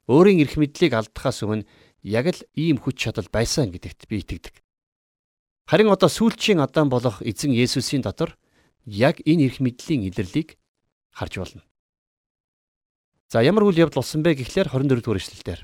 өөрийн 0.08 0.40
эрх 0.40 0.56
мэдлийг 0.56 0.96
алдахаас 0.96 1.44
өмнө 1.44 1.68
яг 2.00 2.32
л 2.32 2.40
ийм 2.56 2.80
хүч 2.80 2.96
чадал 2.96 3.28
байсан 3.28 3.68
гэдэгт 3.68 4.08
би 4.08 4.24
итгэдэг. 4.24 4.64
Харин 5.68 5.92
одоо 5.92 6.08
сүүлчийн 6.08 6.64
Адам 6.64 6.88
болох 6.88 7.20
эзэн 7.20 7.52
Есүсийн 7.52 8.00
дотор 8.00 8.40
яг 8.88 9.20
энэ 9.28 9.52
эрх 9.52 9.60
мэдлийн 9.60 10.08
илэрлийг 10.08 10.56
харж 11.12 11.34
болно. 11.36 11.62
За 13.28 13.44
ямар 13.44 13.68
үйл 13.68 13.84
явдал 13.84 14.00
болсон 14.00 14.24
бэ 14.24 14.40
гэхлээр 14.40 14.72
24 14.72 15.04
дугаар 15.04 15.20
эшлэлдэр. 15.20 15.60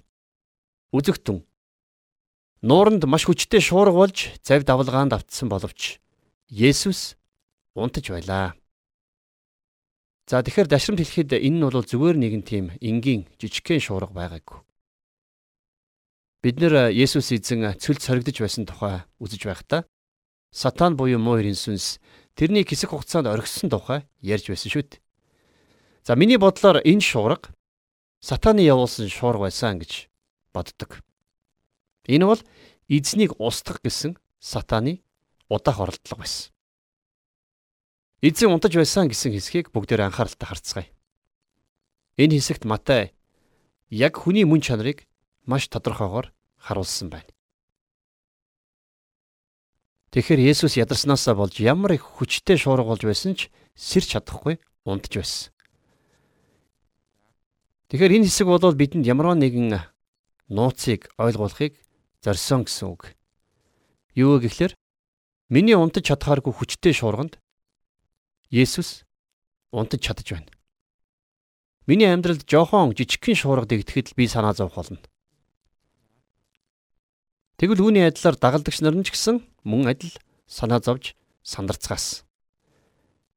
Үзэгтэн 0.93 1.41
нууранд 2.63 3.03
маш 3.09 3.25
хүчтэй 3.27 3.59
шуурга 3.59 3.97
болж 3.97 4.31
завь 4.45 4.63
давлгаанд 4.69 5.17
автсан 5.17 5.49
боловч 5.49 5.99
Есүс 6.51 7.17
унтаж 7.75 8.13
байлаа. 8.13 8.55
За 10.29 10.43
тэгэхээр 10.45 10.69
дашрамт 10.69 11.01
хэлэхэд 11.03 11.35
энэ 11.41 11.59
нь 11.59 11.65
бол 11.65 11.83
зүгээр 11.83 12.17
нэгэн 12.21 12.45
тийм 12.47 12.67
энгийн 12.79 13.27
жижигхэн 13.41 13.81
шуурга 13.83 14.15
байгаагүй. 14.15 14.61
Бид 16.45 16.61
нэр 16.61 16.93
Есүс 16.93 17.33
эзэн 17.33 17.75
цөлд 17.81 18.05
соригдож 18.05 18.37
байсан 18.41 18.69
тухай 18.69 19.03
үзэж 19.19 19.43
байхдаа 19.49 19.89
сатан 20.55 20.97
буюу 20.97 21.19
муу 21.19 21.41
хэрийн 21.41 21.59
сүнс 21.59 21.99
тэрний 22.39 22.63
хэсэг 22.63 22.95
хугацаанд 22.95 23.27
орхисон 23.27 23.69
тухай 23.73 24.07
ярьж 24.23 24.49
байсан 24.53 24.71
дээ. 24.71 25.03
За 26.05 26.15
миний 26.15 26.37
бодлоор 26.37 26.85
энэ 26.85 27.01
шуурга 27.01 27.51
сатаны 28.21 28.61
явуулсан 28.61 29.09
шуурга 29.09 29.49
байсан 29.49 29.81
гэж 29.81 30.09
боддог. 30.53 31.01
Энэ 32.07 32.27
бол 32.27 32.41
эзнийг 32.89 33.41
устгах 33.41 33.81
гэсэн 33.81 34.17
сатаны 34.41 35.01
удаах 35.49 35.81
оролдлого 35.81 36.21
байсан. 36.21 36.53
Эзэн 38.21 38.53
унтаж 38.53 38.77
байсан 38.77 39.09
гэсэн 39.09 39.33
хэсгийг 39.33 39.73
бүгдээр 39.73 40.09
анхааралтай 40.09 40.49
харцгаая. 40.49 40.89
Энэ 42.17 42.41
хэсэгт 42.41 42.65
Матай 42.65 43.13
яг 43.89 44.17
хүний 44.17 44.45
мөн 44.45 44.61
чанарыг 44.61 45.05
маш 45.45 45.69
тодорхойгоор 45.69 46.33
харуулсан 46.57 47.09
байна. 47.13 47.29
Тэгэхээр 50.13 50.41
Есүс 50.41 50.79
ядарснаасаа 50.79 51.35
болж 51.35 51.59
ямар 51.59 51.99
их 51.99 52.07
хүчтэй 52.07 52.57
шуурга 52.57 52.95
болж 52.95 53.03
байсан 53.05 53.35
ч 53.35 53.51
сэрч 53.75 54.15
чадахгүй 54.15 54.63
унтж 54.87 55.13
байсан. 55.21 55.51
Тэгэхээр 57.91 58.23
энэ 58.23 58.27
хэсэг 58.31 58.47
бол 58.49 58.79
бидэнд 58.79 59.05
ямар 59.05 59.35
нэгэн 59.37 59.85
нууцыг 60.49 61.11
ойлгуулахыг 61.19 61.77
зорьсон 62.25 62.65
гэсэн 62.65 62.89
үг. 62.89 63.13
Юу 64.17 64.41
вэ 64.41 64.49
гэхээр 64.49 64.73
миний 65.53 65.77
унтаж 65.77 66.09
чадхааргүй 66.09 66.57
хүчтэй 66.57 66.97
шуурганд 66.97 67.37
Есүс 68.49 69.05
унтаж 69.69 70.01
чадж 70.01 70.33
байна. 70.33 70.49
Миний 71.85 72.09
амьдралд 72.09 72.49
жоохон 72.49 72.97
жижигхэн 72.97 73.37
шуурга 73.37 73.69
дэгдэхэд 73.69 74.17
би 74.17 74.25
санаа 74.25 74.57
зовх 74.57 74.81
болно. 74.81 75.05
Тэгвэл 77.61 77.85
үүний 77.85 78.09
адилаар 78.09 78.41
дагалдагч 78.41 78.81
нар 78.81 78.97
нь 78.97 79.05
ч 79.05 79.13
гэсэн 79.13 79.45
мөн 79.69 79.93
адил 79.93 80.17
санаа 80.49 80.81
зовж 80.81 81.13
сандарцгаас. 81.45 82.25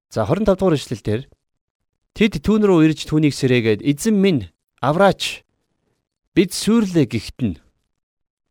За 0.10 0.24
25 0.24 0.56
дугаар 0.56 0.80
ишлэл 0.80 1.04
дээр 1.04 1.24
тэд 2.16 2.40
түүн 2.40 2.64
рүү 2.64 2.88
ирж 2.88 3.04
түүнийг 3.04 3.36
сэрээгээд 3.36 3.84
эзэн 3.84 4.16
минь 4.16 4.48
авраач 4.80 5.44
бид 6.32 6.56
сүрлээ 6.56 7.06
гихтэн. 7.12 7.60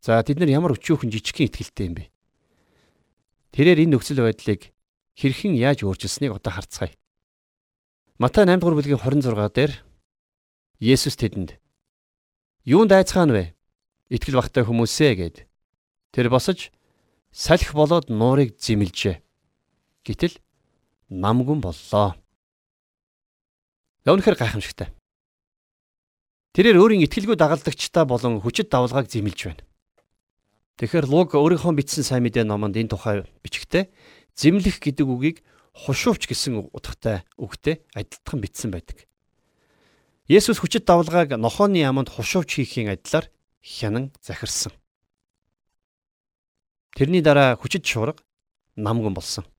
За 0.07 0.23
тэд 0.23 0.39
нар 0.39 0.47
ямар 0.47 0.71
өчөөхөн 0.71 1.11
жижигхэн 1.11 1.51
ихтгэлтэй 1.51 1.85
юм 1.91 1.99
бэ? 1.99 2.07
Тэрээр 3.51 3.83
энэ 3.83 3.99
нөхцөл 3.99 4.23
байдлыг 4.23 4.71
хэрхэн 5.19 5.59
яаж 5.59 5.83
өөрчилснийг 5.83 6.31
одоо 6.31 6.47
харцгаая. 6.55 6.95
Матай 8.15 8.47
8 8.47 8.63
дугаар 8.63 8.79
бүлгийн 8.79 9.03
26 9.03 9.51
дээр 9.51 9.71
Есүс 10.79 11.19
тэдэнд 11.19 11.59
юунд 12.63 12.95
айцгаана 12.95 13.35
вэ? 13.35 13.45
Итгэл 14.07 14.39
багтай 14.39 14.63
хүмүүсээ 14.63 15.11
гэд. 15.19 15.37
Тэр 16.15 16.31
босож 16.31 16.71
салхи 17.35 17.75
болоод 17.75 18.07
нуурыг 18.07 18.55
зэмлжээ. 18.63 19.19
Гэтэл 20.07 20.39
намгүн 21.11 21.59
боллоо. 21.59 22.15
Өнөхөр 24.07 24.39
гайхамшигтай. 24.39 24.87
Тэрээр 26.55 26.79
өөрийн 26.79 27.03
итгэлгүй 27.03 27.35
дагалдагчтай 27.35 28.07
болон 28.07 28.39
хүчит 28.39 28.71
давлгааг 28.71 29.11
зэмлж 29.11 29.51
байна. 29.51 29.67
Тэгэхээр 30.77 31.09
Луг 31.09 31.33
өөрийнхөө 31.33 31.73
бичсэн 31.73 32.05
сайн 32.05 32.21
мэдээ 32.21 32.45
номонд 32.45 32.77
энэ 32.77 32.93
тухай 32.93 33.25
бичгтээ 33.41 33.89
зэмлэх 34.37 34.77
гэдэг 34.77 35.09
үгийг 35.09 35.37
хушууч 35.73 36.29
гэсэн 36.29 36.69
утгатай 36.69 37.25
үгтэй 37.33 37.81
адилтхан 37.97 38.37
бичсэн 38.45 38.69
байдаг. 38.69 39.09
Есүс 40.29 40.61
хүчит 40.61 40.85
давлгааг 40.85 41.33
нохооны 41.41 41.81
яманд 41.81 42.13
хушууч 42.13 42.61
хийхийн 42.61 42.93
адилаар 42.93 43.25
хянан 43.65 44.13
захирсан. 44.21 44.69
Тэрний 46.93 47.25
дараа 47.25 47.57
хүчит 47.57 47.81
шуурга 47.81 48.21
намган 48.77 49.17
болсон. 49.17 49.49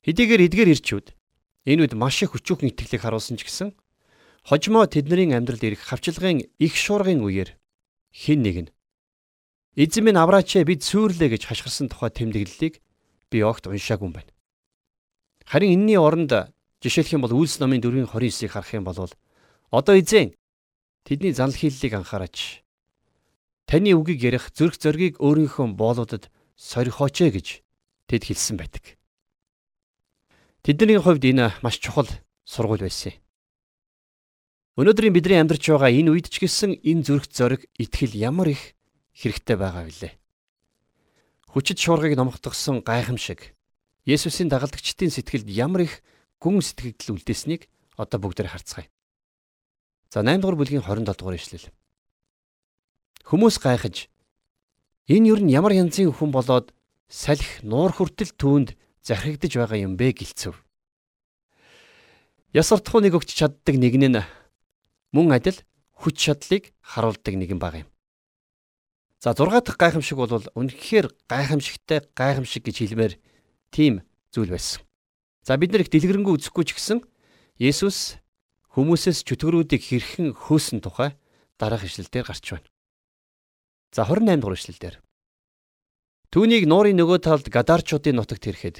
Хэдийгээр 0.00 0.48
эдгээр 0.48 0.72
ирчүүд 0.72 1.12
энэ 1.68 1.80
үед 1.84 1.92
маш 1.92 2.24
их 2.24 2.32
хүчүүхэн 2.32 2.72
итгэлийг 2.72 3.04
харуулсан 3.04 3.36
ч 3.36 3.44
гэсэн 3.44 3.76
хожимо 4.48 4.88
тэдний 4.88 5.28
амьдралд 5.36 5.60
ирэх 5.60 5.84
хавчлагын 5.84 6.40
их 6.56 6.72
шуургын 6.72 7.20
үеэр 7.20 7.52
хэн 8.16 8.40
нэг 8.40 8.56
нь 8.64 8.75
эзэн 9.76 10.08
минь 10.08 10.16
авраачаа 10.16 10.64
бид 10.64 10.80
сүйрлээ 10.82 11.36
гэж 11.36 11.42
хашгирсан 11.52 11.92
тухай 11.92 12.08
тэмдэглэлийг 12.08 12.80
би 13.28 13.38
огт 13.44 13.68
уншаагүй 13.68 14.08
юм 14.08 14.14
байна. 14.16 14.32
Харин 15.44 15.76
энэний 15.76 16.00
оронд 16.00 16.32
жишээлх 16.80 17.12
юм 17.12 17.22
бол 17.22 17.36
Үйлс 17.36 17.60
номын 17.60 17.84
4:29-ыг 17.84 18.50
харах 18.50 18.72
юм 18.72 18.84
бол 18.88 18.96
одоо 19.70 19.94
эзэн 20.00 20.32
тэдний 21.04 21.36
занл 21.36 21.52
хийллийг 21.52 21.92
анхаараач. 21.92 22.64
Таны 23.66 23.92
үгийг 23.92 24.22
ярих 24.24 24.48
зүрх 24.54 24.80
зоригийг 24.80 25.20
өөрийнхөө 25.20 25.74
боолуудад 25.74 26.30
сорихооч 26.56 27.20
ээ 27.20 27.30
гэж 27.36 27.46
тэд 28.08 28.22
хэлсэн 28.24 28.56
байдаг. 28.56 28.96
Тэдний 30.62 30.98
хувьд 30.98 31.24
энэ 31.26 31.52
маш 31.62 31.78
чухал 31.82 32.08
сургууль 32.46 32.80
байсан 32.86 33.12
юм. 33.12 33.20
Өнөөдрийн 34.76 35.14
бидний 35.16 35.40
амьдарч 35.40 35.66
байгаа 35.66 35.90
энэ 35.90 36.10
үед 36.14 36.28
ч 36.30 36.40
гэсэн 36.40 36.78
энэ 36.78 37.02
зүрх 37.02 37.26
зориг 37.32 37.66
итгэл 37.80 38.14
ямар 38.14 38.54
их 38.54 38.75
хэрэгтэй 39.16 39.56
байгаа 39.56 39.88
вүлээ. 39.88 40.12
Хүчит 41.56 41.80
шуургыг 41.80 42.20
номхотгосон 42.20 42.84
гайхамшиг 42.84 43.56
Есүсийн 44.06 44.52
дагалдагчдын 44.52 45.10
сэтгэлд 45.10 45.48
ямар 45.50 45.88
их 45.88 46.04
гүн 46.38 46.60
сэтгэгдэл 46.60 47.16
үлдээснийг 47.16 47.66
одоо 47.96 48.20
бүгдээр 48.20 48.52
харцгаая. 48.52 48.86
За 50.12 50.22
8 50.22 50.38
дугаар 50.38 50.60
бүлгийн 50.60 50.84
27 50.84 51.16
дугаар 51.16 51.34
ишлэл. 51.40 51.66
Хүмүүс 53.26 53.58
гайхаж 53.58 54.06
энэ 55.10 55.34
юу 55.34 55.40
н 55.42 55.50
ямар 55.50 55.74
янзын 55.74 56.12
хүн 56.12 56.30
болоод 56.30 56.70
салхи 57.10 57.66
нуур 57.66 57.90
хүртэл 57.90 58.36
түүнд 58.38 58.78
захирагдж 59.02 59.58
байгаа 59.58 59.80
юм 59.80 59.98
бэ 59.98 60.12
гэлцв. 60.12 60.54
Ясартхуу 62.54 63.02
нэг 63.02 63.18
өгч 63.18 63.34
чаддаг 63.34 63.74
нэг 63.74 63.98
нь 63.98 64.22
мөн 65.10 65.34
адил 65.34 65.58
хүч 65.98 66.14
чадлыг 66.14 66.70
харуулдаг 66.84 67.34
нэгэн 67.34 67.58
баг 67.58 67.74
юм. 67.82 67.88
За 69.20 69.32
6 69.32 69.64
дахь 69.64 69.80
гайхамшиг 69.80 70.18
бол 70.18 70.44
үнэхээр 70.54 71.08
гайхамшигтай 71.28 72.04
гайхамшиг 72.12 72.62
гэж 72.68 72.76
хэлмээр 72.84 73.14
тийм 73.72 74.04
зүйл 74.30 74.52
байсан. 74.52 74.84
За 75.42 75.56
бид 75.56 75.72
нар 75.72 75.82
их 75.82 75.90
дэлгэрэнгүй 75.90 76.36
үзэхгүй 76.36 76.64
ч 76.68 76.76
гэсэн 76.76 77.00
Есүс 77.56 78.20
хүмүүсээс 78.76 79.24
чөтгөрүүдийг 79.24 79.80
хэрхэн 79.80 80.36
хөөсөн 80.36 80.84
тухай 80.84 81.16
дараах 81.56 81.88
ишлэлээр 81.88 82.28
гарч 82.28 82.44
байна. 82.52 82.68
За 83.96 84.04
28 84.04 84.36
дугаар 84.36 84.60
ишлэлээр 84.60 84.96
Түүнийг 86.28 86.68
нуурын 86.68 87.00
нөгөө 87.00 87.18
талд 87.24 87.46
гадарчуудын 87.48 88.20
нутагт 88.20 88.44
ирэхэд 88.44 88.76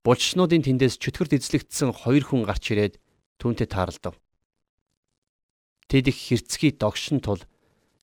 булчнуудын 0.00 0.64
тэндээс 0.64 0.96
чөтгөрд 0.96 1.36
эзлэгдсэн 1.36 1.92
хоёр 1.92 2.24
хүн 2.24 2.48
гарч 2.48 2.72
ирээд 2.72 2.96
түүнтэй 3.36 3.68
тааралдав. 3.68 4.16
Тэд 5.92 6.08
их 6.08 6.16
хэрцгий 6.16 6.72
догшин 6.72 7.20
тул 7.20 7.44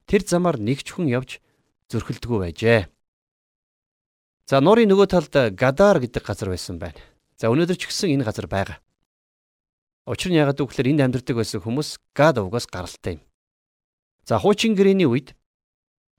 тэр 0.06 0.22
замаар 0.22 0.62
нэг 0.62 0.86
ч 0.86 0.94
хүн 0.94 1.10
явж 1.10 1.42
зөрхөлдгөө 1.92 2.40
байжээ. 2.44 2.82
За 4.48 4.60
нуурын 4.64 4.88
нөгөө 4.92 5.08
талд 5.12 5.36
Гадар 5.60 6.00
гэдэг 6.00 6.24
газар 6.24 6.50
байсан 6.52 6.80
байна. 6.80 7.00
За 7.36 7.52
өнөөдөр 7.52 7.78
ч 7.80 7.88
гэсэн 7.88 8.16
энэ 8.16 8.28
газар 8.28 8.48
байгаа. 8.48 8.80
Учир 10.08 10.32
нь 10.32 10.40
яагаад 10.40 10.60
гэвэл 10.64 10.96
энд 10.96 11.04
амьдардаг 11.04 11.36
байсан 11.36 11.60
хүмүүс 11.60 12.00
Гад 12.16 12.40
овгоос 12.40 12.68
гаралтай 12.72 13.20
юм. 13.20 13.22
За 14.24 14.40
хуучин 14.40 14.72
гэрээний 14.76 15.08
үед 15.08 15.36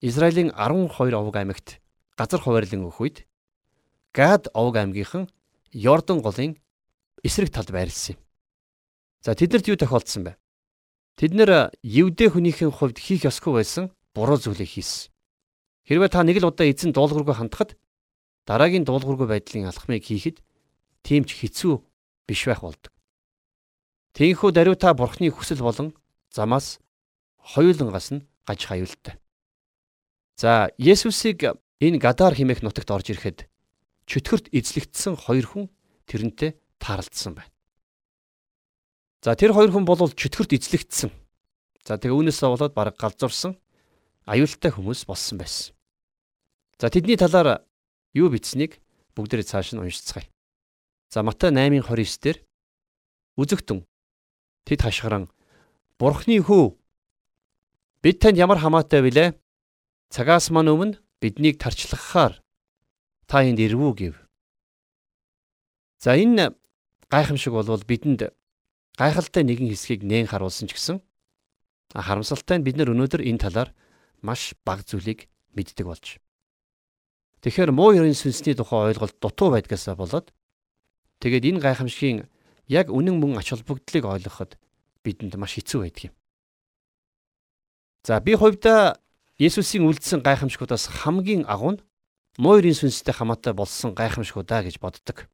Израилийн 0.04 0.52
12 0.52 0.92
овг 1.16 1.34
аймагт 1.37 1.80
газар 2.20 2.40
хуваарлан 2.44 2.84
өгөх 2.84 3.00
үед 3.00 3.16
Гад 4.12 4.52
овг 4.52 4.76
аймгийнхан 4.76 5.32
Йордан 5.72 6.20
голын 6.20 6.60
эсрэг 7.25 7.48
талд 7.48 7.72
байрлсан 7.72 8.16
юм. 8.16 8.20
За 9.25 9.32
тэднэрт 9.32 9.68
юу 9.72 9.80
тохиолдсон 9.80 10.25
бэ? 10.25 10.32
Тэд 11.16 11.32
нэр 11.34 11.72
Евдэ 11.82 12.30
хүнийхэн 12.30 12.70
хувьд 12.70 13.00
хийх 13.00 13.25
ёсгүй 13.25 13.58
байсан 13.58 13.90
буруу 14.14 14.38
зүйлийг 14.38 14.68
хийсэн. 14.68 15.10
Хэрвээ 15.88 16.12
та 16.12 16.21
нэг 16.21 16.45
л 16.45 16.52
удаа 16.52 16.68
эзэн 16.68 16.92
дуулуургүй 16.92 17.33
хандахад 17.33 17.73
дараагийн 18.45 18.85
дуулуургүй 18.85 19.25
байдлын 19.25 19.73
алхмыг 19.73 20.04
хийхэд 20.04 20.45
тийм 21.00 21.25
ч 21.25 21.33
хэцүү 21.40 21.80
биш 22.28 22.45
байх 22.45 22.61
болдог. 22.61 22.92
Тийхүү 24.12 24.52
даруйта 24.52 24.92
бурхны 24.92 25.33
хүсэл 25.33 25.64
болон 25.64 25.97
замаас 26.28 26.76
хоёулангаас 27.40 28.12
нь 28.12 28.28
гаж 28.45 28.61
хаюултай. 28.68 29.16
За 30.37 30.68
Есүсийг 30.76 31.57
энэ 31.80 31.97
Гадар 31.97 32.37
химэх 32.37 32.61
нутагт 32.61 32.92
орж 32.92 33.09
ирэхэд 33.09 33.49
чөтгөрт 34.04 34.52
эзлэгдсэн 34.52 35.16
хоёр 35.16 35.47
хүн 35.49 35.64
тэрнтэй 36.04 36.61
тааралдсан 36.76 37.33
байна. 37.33 37.52
За 39.25 39.33
тэр 39.33 39.57
хоёр 39.57 39.73
хүн 39.73 39.88
бол 39.88 40.04
чөтгөрт 40.12 40.52
эзлэгдсэн. 40.52 41.09
За 41.88 41.97
тэгээ 41.97 42.12
үүнээсээ 42.12 42.49
болоод 42.52 42.76
баг 42.76 42.92
галзуурсан 43.00 43.57
аюултай 44.28 44.68
хүмүүс 44.68 45.09
болсон 45.09 45.40
байсан. 45.40 45.77
За 46.78 46.90
тэдний 46.94 47.18
талаар 47.18 47.66
юу 48.14 48.30
бичсэнийг 48.30 48.78
бүгдээ 49.18 49.42
цааш 49.42 49.75
нь 49.75 49.82
уншицгаая. 49.82 50.30
За 51.11 51.26
Матай 51.26 51.50
8:29 51.50 52.23
дээр 52.23 52.38
үзэгтэн 53.35 53.82
тэд 54.62 54.80
хашгиран 54.87 55.26
Бурхны 55.99 56.38
хүү 56.38 56.78
бид 58.06 58.16
танд 58.23 58.38
ямар 58.38 58.62
хамаатай 58.62 59.02
вүлээ? 59.02 59.35
Цагаас 60.14 60.54
мань 60.54 60.70
өмнө 60.70 61.02
биднийг 61.18 61.58
тарчлахаар 61.58 62.38
та 63.26 63.42
энд 63.42 63.58
ирвүү 63.58 63.92
гэв. 63.99 64.14
За 65.99 66.14
энэ 66.14 66.54
гайхамшиг 67.11 67.58
болвол 67.58 67.82
бидэнд 67.82 68.30
гайхалтай 68.94 69.42
нэгэн 69.42 69.75
хэсгийг 69.75 70.06
нээн 70.06 70.30
харуулсан 70.30 70.70
ч 70.70 70.78
гэсэн 70.78 71.02
харамсалтай 71.90 72.62
нь 72.62 72.66
бид 72.66 72.78
нар 72.78 72.94
өнөөдөр 72.94 73.26
энэ 73.26 73.42
талаар 73.42 73.75
маш 74.23 74.54
бага 74.62 74.87
зүйлийг 74.87 75.26
мэддэг 75.58 75.82
болж 75.82 76.23
Тэгэхээр 77.42 77.71
муу 77.71 77.95
ёрын 77.95 78.18
сүнсний 78.18 78.54
тухай 78.59 78.90
ойлголт 78.90 79.14
дутуу 79.23 79.54
байдгаасаа 79.54 79.95
болоод 79.95 80.35
тэгээд 81.23 81.49
энэ 81.54 81.62
гайхамшигын 81.62 82.26
яг 82.66 82.90
үнэн 82.90 83.16
мөн 83.18 83.38
ач 83.38 83.54
холбогдлыг 83.54 84.04
ойлгоход 84.04 84.59
бидэнд 85.07 85.38
маш 85.38 85.54
хэцүү 85.54 85.87
байдаг 85.87 86.11
юм. 86.11 86.14
За 88.02 88.21
би 88.21 88.35
хувьдаа 88.35 88.99
Есүсийн 89.38 89.87
үлдсэн 89.87 90.26
гайхамшигудаас 90.26 90.90
хамгийн 90.90 91.47
агуу 91.47 91.78
нь 91.78 91.83
муурийн 92.42 92.75
сүнстэй 92.75 93.14
хамаатай 93.14 93.54
болсон 93.54 93.95
гайхамшиг 93.95 94.35
удаа 94.42 94.66
гэж 94.66 94.83
боддог. 94.83 95.30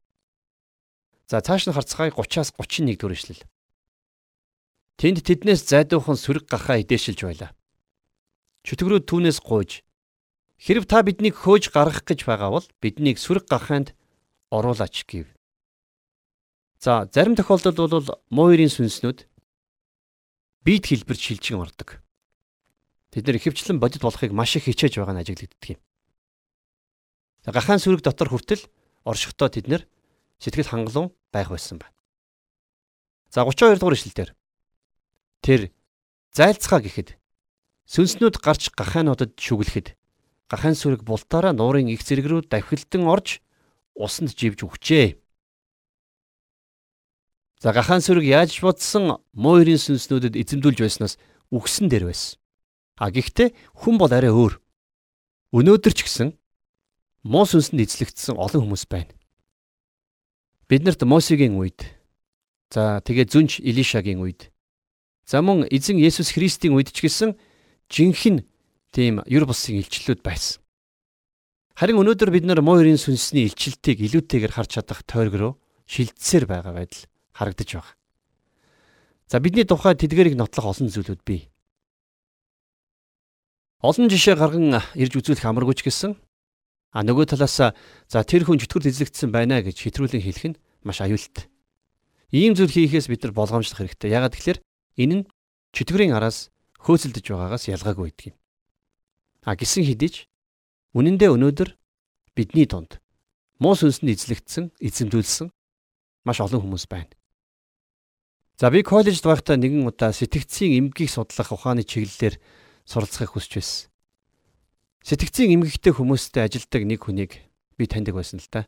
За 1.24 1.40
цааш 1.40 1.64
нь 1.64 1.72
харцгаая 1.72 2.12
30-аас 2.12 2.52
31 2.52 3.00
дэх 3.00 3.16
эшлэл. 3.16 3.42
Тэнд 5.00 5.24
тэднээс 5.24 5.64
зайдуухан 5.64 6.20
сүрэг 6.20 6.44
гахаа 6.52 6.84
идээшилж 6.84 7.20
байлаа. 7.24 7.50
Чөтгөрүүд 8.68 9.08
түүнээс 9.08 9.40
гуйж 9.40 9.80
хэрв 10.58 10.86
та 10.86 11.02
биднийг 11.02 11.34
хөөж 11.38 11.70
гаргах 11.74 12.04
гэж 12.04 12.26
байгаа 12.26 12.50
бол 12.54 12.66
биднийг 12.80 13.18
сүрэг 13.18 13.48
гахаанд 13.50 13.94
оруулаач 14.50 15.04
гэв. 15.06 15.26
За 16.78 17.08
зарим 17.12 17.34
тохиолдолд 17.34 17.78
бол 17.78 18.08
муурийн 18.30 18.70
сүнснүүд 18.70 19.26
биед 20.64 20.84
хэлбэрт 20.86 21.20
шилжин 21.20 21.60
ордог. 21.60 22.04
Тэд 23.10 23.26
нэр 23.26 23.38
ихэвчлэн 23.38 23.80
бодит 23.80 24.02
болохыг 24.02 24.32
маш 24.32 24.56
их 24.56 24.68
хичээж 24.68 24.98
байгаа 24.98 25.14
нь 25.16 25.22
ажиглагддаг 25.22 25.78
юм. 25.78 25.80
Гахаан 27.46 27.80
сүрэг 27.80 28.02
дотор 28.04 28.28
хүртэл 28.28 28.68
оршихдоо 29.04 29.48
тэд 29.48 29.68
нэр 29.68 29.82
сэтгэл 30.40 30.70
хангалуун 30.70 31.12
байх 31.32 31.48
байсан 31.52 31.78
байна. 31.78 31.94
За 33.30 33.44
32 33.44 33.80
дугаар 33.80 33.96
ишлэлдэр 33.96 34.30
тэр 35.44 35.60
зайлцгаа 36.32 36.80
гэхэд 36.80 37.16
сүнснүүд 37.88 38.40
гарч 38.40 38.72
гахаануудад 38.72 39.36
шүглэхэд 39.36 39.92
гахаан 40.54 40.78
сүрэг 40.78 41.02
бултаараа 41.02 41.50
нуурын 41.50 41.90
их 41.90 42.06
зэрэг 42.06 42.26
рүү 42.30 42.40
давхилдан 42.46 43.10
орж 43.10 43.42
усанд 43.98 44.38
живж 44.38 44.62
өгчээ. 44.62 45.18
За 47.58 47.74
гахаан 47.74 47.98
сүрэг 47.98 48.22
яаж 48.22 48.62
бодсон 48.62 49.18
муурийн 49.34 49.82
сүнснүүдэд 49.82 50.38
эзэмдүүлж 50.38 50.78
байснаас 50.78 51.18
үгсэн 51.50 51.90
дээр 51.90 52.06
байсан. 52.06 52.38
А 53.02 53.10
гэхдээ 53.10 53.50
хүн 53.82 53.98
бол 53.98 54.12
арай 54.14 54.30
өөр. 54.30 54.62
Өнөөдөр 55.50 55.92
ч 55.98 56.06
гэсэн 56.06 56.38
муу 57.26 57.42
сүнсэнд 57.50 57.82
эзлэгдсэн 57.82 58.38
олон 58.38 58.70
хүмүүс 58.70 58.86
байна. 58.86 59.10
Биднэрт 60.70 61.02
Мосегийн 61.02 61.58
үед 61.58 61.82
за 62.70 63.02
тэгээ 63.02 63.26
зүнж 63.26 63.58
Илишагийн 63.58 64.22
үед 64.22 64.54
за 65.26 65.42
мөн 65.42 65.66
эзэн 65.66 65.98
Есүс 65.98 66.30
Христийн 66.30 66.78
үед 66.78 66.94
ч 66.94 67.02
гэсэн 67.02 67.34
жинхэнэ 67.90 68.46
тийм 68.94 69.20
юр 69.26 69.44
бусын 69.50 69.82
илчлэлүүд 69.82 70.22
байсан. 70.22 70.62
Харин 71.74 71.98
өнөөдөр 71.98 72.30
бид 72.30 72.46
нар 72.46 72.62
муу 72.62 72.78
ерийн 72.78 73.00
сүнсний 73.02 73.50
илчлэлтийг 73.50 73.98
илүүтэйгээр 74.06 74.54
харж 74.54 74.78
чадах 74.78 75.02
тойрог 75.02 75.34
руу 75.34 75.52
шилжсээр 75.90 76.46
байгаа 76.46 76.70
байдал 76.78 77.02
харагдаж 77.34 77.70
байна. 77.74 77.98
За 79.26 79.42
бидний 79.42 79.66
тухай 79.66 79.98
тэдгэрийг 79.98 80.38
нотлох 80.38 80.70
олон 80.70 80.86
зүйлүүд 80.86 81.22
бий. 81.26 81.50
Олон 83.82 84.06
жишээ 84.06 84.38
гарган 84.38 84.78
ирж 84.94 85.12
үзүүлэх 85.18 85.42
амаргүй 85.42 85.74
ч 85.74 85.90
гэсэн 85.90 86.14
а 86.94 87.02
нөгөө 87.02 87.34
талаас 87.34 87.58
за 87.58 88.18
тэр 88.22 88.46
хүн 88.46 88.62
чөтгөр 88.62 88.86
эзлэгдсэн 88.86 89.34
байна 89.34 89.58
гэж 89.66 89.82
хэтрүүлэн 89.82 90.22
хэлэх 90.22 90.46
нь 90.54 90.60
маш 90.86 91.02
аюултай. 91.02 91.50
Ийм 92.30 92.54
зүйл 92.54 92.70
хийхээс 92.70 93.10
бид 93.10 93.26
нар 93.26 93.34
болгоомжлох 93.34 93.82
хэрэгтэй. 93.82 94.14
Ягаад 94.14 94.38
гэвэл 94.38 94.62
энэ 95.02 95.14
нь 95.18 95.28
чөтгөрийн 95.74 96.14
араас 96.14 96.54
хөөцөлдөж 96.78 97.24
байгаагаас 97.34 97.66
ялгаагүй 97.66 98.14
байдаг 98.14 98.26
юм. 98.30 98.36
А 99.44 99.56
гисэн 99.56 99.84
хэдиж 99.84 100.26
үнэн 100.96 101.20
дээр 101.20 101.36
өнөөдөр 101.36 101.70
бидний 102.32 102.64
дунд 102.64 103.04
муу 103.60 103.76
сүнсэнд 103.76 104.10
эзлэгдсэн, 104.10 104.64
эзэмдүүлсэн 104.80 105.52
маш 106.24 106.40
олон 106.40 106.64
хүмүүс 106.64 106.88
байна. 106.88 107.12
За 108.56 108.70
би 108.70 108.82
коллежд 108.82 109.24
байхдаа 109.24 109.60
нэгэн 109.60 109.84
удаа 109.84 110.16
сэтгцийн 110.16 110.78
эмгэгийг 110.80 111.10
судлах 111.12 111.52
ухааны 111.52 111.84
чиглэлээр 111.84 112.40
суралцахыг 112.88 113.34
хүсэж 113.36 113.52
байсан. 113.58 113.90
Сэтгцийн 115.04 115.52
эмгэгтэй 115.60 115.92
хүмүүстэй 115.92 116.48
ажилдаг 116.48 116.82
нэг 116.88 117.04
хүнийг 117.04 117.32
би 117.76 117.84
таньдаг 117.84 118.16
байсан 118.16 118.40
л 118.40 118.48
та. 118.48 118.64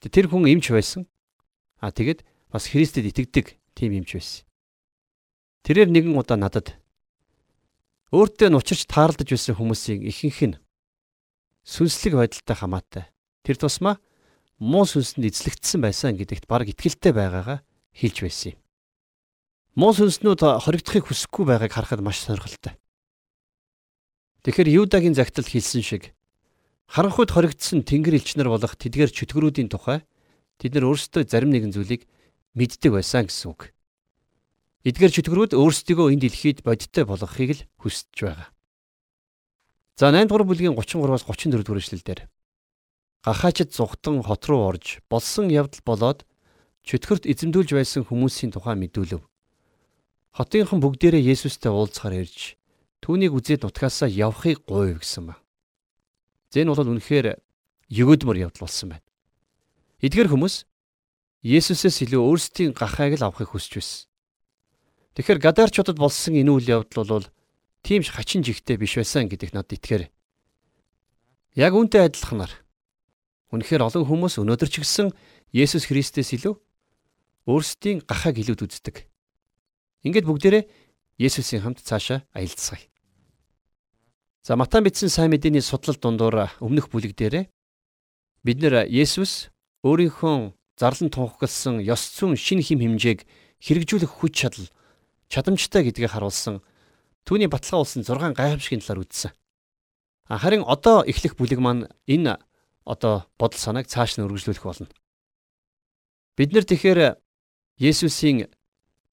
Тэр 0.00 0.32
хүн 0.32 0.48
эмч 0.48 0.72
байсан. 0.72 1.04
А 1.82 1.92
тэгэд 1.92 2.24
бас 2.48 2.70
Христэд 2.72 3.10
итгэдэг 3.12 3.60
тийм 3.76 3.92
эмч 4.00 4.16
байсан. 4.16 4.48
Тэрээр 5.66 5.92
нэгэн 5.92 6.16
удаа 6.16 6.38
надад 6.40 6.78
өөртөө 8.08 8.48
нучирч 8.48 8.88
таарлаж 8.88 9.28
байсан 9.28 9.54
хүмүүсийн 9.56 10.00
ихэнх 10.08 10.40
нь 10.48 10.56
сүнслэг 11.68 12.16
байдалтай 12.16 12.56
хамаатай. 12.56 13.04
Тэр 13.44 13.60
тусмаа 13.60 14.00
муу 14.56 14.88
сүнсэнд 14.88 15.28
эзлэгдсэн 15.28 15.84
байсан 15.84 16.16
гэдэгт 16.16 16.48
баг 16.48 16.72
итгэлтэй 16.72 17.12
байгаагаа 17.12 17.60
хэлж 17.92 18.16
байсан 18.24 18.56
юм. 18.56 18.60
Муу 19.76 19.92
сүнснүүд 19.92 20.40
хоригдохыг 20.64 21.04
хүсэхгүй 21.04 21.44
байгааг 21.44 21.72
харахад 21.72 22.00
маш 22.00 22.24
сонирхолтой. 22.24 22.80
Тэгэхээр 24.42 24.88
Юдагийн 24.88 25.12
загталд 25.12 25.52
хэлсэн 25.52 25.84
шиг 25.84 26.16
харанхуйд 26.88 27.30
хоригдсон 27.30 27.84
тэнгэр 27.84 28.16
элчнэр 28.16 28.48
болох 28.48 28.72
тэдгээр 28.80 29.12
чөтгөрүүдийн 29.12 29.68
тухай 29.68 30.02
тэд 30.56 30.80
нар 30.80 30.88
өөрсдөө 30.88 31.28
зарим 31.28 31.52
нэгэн 31.52 31.76
зүйлийг 31.76 32.08
мэддэг 32.56 32.90
байсан 32.96 33.28
гэсэн 33.28 33.52
үг. 33.52 33.76
Эдгээр 34.86 35.12
чөтгөрүүд 35.14 35.52
өөрсдийгөө 35.58 36.12
энэ 36.12 36.22
дэлхийд 36.28 36.58
бодиттой 36.62 37.04
болгохыг 37.08 37.50
л 37.56 37.62
хүсэж 37.82 38.14
байгаа. 38.22 38.48
За 39.98 40.12
8 40.14 40.30
дугаар 40.30 40.46
бүлгийн 40.46 40.76
33-аас 40.78 41.26
34 41.26 41.66
дугаар 41.66 41.82
эшлэлдэр 41.82 42.20
гахаачд 43.26 43.74
зүхтан 43.74 44.22
хот 44.22 44.46
руу 44.46 44.62
орж 44.70 45.02
болсон 45.10 45.50
явдал 45.50 45.82
болоод 45.82 46.22
чөтгөрт 46.86 47.26
эзэмдүүлж 47.26 47.74
байсан 47.74 48.06
хүмүүсийн 48.06 48.54
тухай 48.54 48.78
мэдүүлв. 48.78 49.26
Хотынхан 50.38 50.78
бүгдээрээ 50.78 51.34
Есүстэй 51.34 51.74
уулзахаар 51.74 52.22
ирж 52.22 52.58
Түүнийг 53.02 53.32
үзээд 53.34 53.62
нутгаасаа 53.62 54.10
явахыг 54.10 54.66
гуйв 54.66 54.98
гэсэн 55.00 55.30
ба. 55.30 55.38
Зэн 56.50 56.68
бол 56.68 56.82
үнэхээр 56.82 57.38
өгөөдмөр 57.88 58.42
явдал 58.42 58.66
болсон 58.66 58.92
байна. 58.92 59.06
Эдгээр 60.02 60.28
хүмүүс 60.34 60.66
Есүсээс 61.46 62.02
илүү 62.02 62.18
өөрсдийн 62.18 62.74
гахааг 62.74 63.14
л 63.16 63.26
авахыг 63.30 63.54
хүсэж 63.54 63.72
байсан. 63.78 64.07
Тэгэхээр 65.18 65.42
гадаарчуудад 65.42 65.98
болсон 65.98 66.38
энэ 66.38 66.46
үйл 66.46 66.78
явдал 66.78 67.02
бол 67.02 67.26
тийм 67.82 68.06
ч 68.06 68.14
хачин 68.14 68.46
жигтэй 68.46 68.78
биш 68.78 68.94
байсан 68.94 69.26
гэдэгт 69.26 69.50
над 69.50 69.66
итгэр. 69.66 70.14
Яг 71.58 71.74
үүнтэй 71.74 72.06
адилханаар 72.06 72.54
үнэхээр 73.50 73.82
олон 73.82 74.06
хүмүүс 74.06 74.38
өнөөдөр 74.38 74.70
ч 74.70 74.78
гэсэн 74.78 75.10
Есүс 75.50 75.90
Христээс 75.90 76.38
илүү 76.38 76.54
өөрсдийн 77.50 78.06
гахааг 78.06 78.38
илүүд 78.38 78.62
үздэг. 78.62 79.10
Ингээд 80.06 80.28
бүгдээрээ 80.30 80.64
Есүсийн 81.18 81.66
хамт 81.66 81.82
цаашаа 81.82 82.22
аялцгаая. 82.30 82.86
За 84.46 84.54
Матай 84.54 84.86
бичсэн 84.86 85.10
сайн 85.10 85.34
мэдээний 85.34 85.66
судлал 85.66 85.98
дундуур 85.98 86.46
өмнөх 86.62 86.94
бүлэг 86.94 87.18
дээр 87.18 87.50
бид 88.46 88.58
нэр 88.62 88.86
Есүс 88.86 89.50
өөрийнхөө 89.82 90.54
зарлан 90.78 91.10
тунхагласан 91.10 91.82
ёс 91.82 92.06
зүйн 92.14 92.38
шин 92.38 92.62
хим 92.62 92.78
хэмжээг 92.78 93.26
хэрэгжүүлэх 93.66 94.22
хүч 94.22 94.46
чадал 94.46 94.70
чадамжтай 95.28 95.84
гэдгийг 95.84 96.10
харуулсан 96.10 96.60
түүний 97.28 97.48
баталгаа 97.52 97.84
болсон 97.84 98.02
6 98.02 98.32
гайхамшигын 98.32 98.80
талаар 98.80 99.04
үзсэн. 99.04 99.32
Харин 100.28 100.64
одоо 100.64 101.04
эхлэх 101.04 101.36
бүлэг 101.36 101.60
маань 101.60 101.88
энэ 102.08 102.40
одоо 102.88 103.28
бодол 103.36 103.60
санааг 103.60 103.88
цааш 103.88 104.16
нь 104.16 104.24
үргэлжлүүлэх 104.24 104.64
болно. 104.64 104.88
Бид 106.36 106.52
нар 106.52 106.64
тэгэхээр 106.64 107.20
Есүсийн 107.78 108.48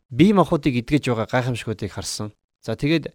бие 0.10 0.34
махбодыг 0.34 0.80
эдгэж 0.80 1.12
байгаа 1.12 1.28
гайхамшгуудыг 1.28 1.91
харсан. 1.91 2.32
За 2.63 2.75
тэгээд 2.75 3.12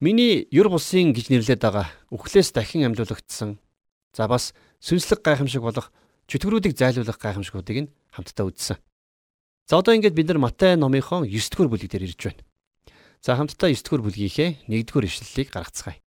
миний 0.00 0.48
юр 0.52 0.68
бусын 0.68 1.16
гэж 1.16 1.32
нэрлэдэг 1.32 1.60
байгаа 1.60 1.88
үхлээс 2.12 2.52
дахин 2.52 2.84
амьлуулагдсан. 2.92 3.58
За 4.12 4.28
бас 4.28 4.52
сүнслэг 4.84 5.24
гайхамшиг 5.24 5.64
болох 5.64 5.92
чөтгөрүүдийг 6.28 6.76
зайлуулах 6.76 7.18
гайхамшгуудыг 7.18 7.76
нь 7.88 7.92
хамтдаа 8.12 8.46
үзсэн. 8.46 8.76
За 9.70 9.78
одоо 9.78 9.94
ингээд 9.94 10.18
бид 10.18 10.26
нар 10.26 10.42
Матай 10.42 10.74
номынхон 10.74 11.30
9 11.30 11.54
дугаар 11.54 11.70
бүлэг 11.70 11.94
дээр 11.94 12.10
ирж 12.10 12.18
байна. 12.26 12.42
За 13.22 13.38
хамтдаа 13.38 13.70
9 13.70 13.86
дугаар 13.86 14.02
бүлгийнхээ 14.02 14.66
1 14.66 14.82
дугаар 14.82 15.06
ишлэлийг 15.06 15.54
гаргацгаая. 15.54 16.02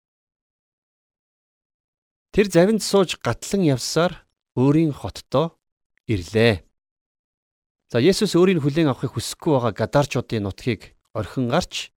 Тэр 2.33 2.49
завинд 2.49 2.81
сууж 2.81 3.21
гатлан 3.21 3.61
явсаар 3.61 4.25
өөрийн 4.57 4.97
хоттоо 4.97 5.61
ирлээ. 6.09 6.65
За 7.93 8.01
Есүс 8.01 8.33
өөрийн 8.33 8.65
хүлээн 8.65 8.89
авахыг 8.89 9.13
хүсэхгүй 9.13 9.53
байгаа 9.53 9.77
гадаарчуудын 9.77 10.41
нутгийг 10.41 10.97
орхин 11.13 11.53
гарч 11.53 11.93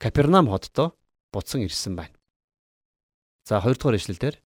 Капернаум 0.00 0.48
хотдоо 0.48 0.96
буцан 1.28 1.60
ирсэн 1.60 1.92
байна. 1.92 2.16
За 3.44 3.60
2 3.60 3.76
дугаар 3.76 4.00
ишлэлдэр 4.00 4.40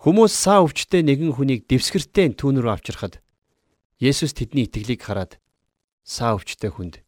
хүмүүс 0.00 0.32
саа 0.32 0.64
өвчтэй 0.64 1.04
нэгэн 1.04 1.36
хүнийг 1.36 1.68
дэвсгэртэй 1.68 2.32
түүн 2.40 2.56
рүү 2.56 2.72
авчирхад 2.72 3.20
Есүс 4.00 4.32
тэдний 4.32 4.64
итгэлийг 4.64 5.04
хараад 5.04 5.36
саа 6.08 6.40
өвчтэй 6.40 6.72
хүнд 6.72 7.04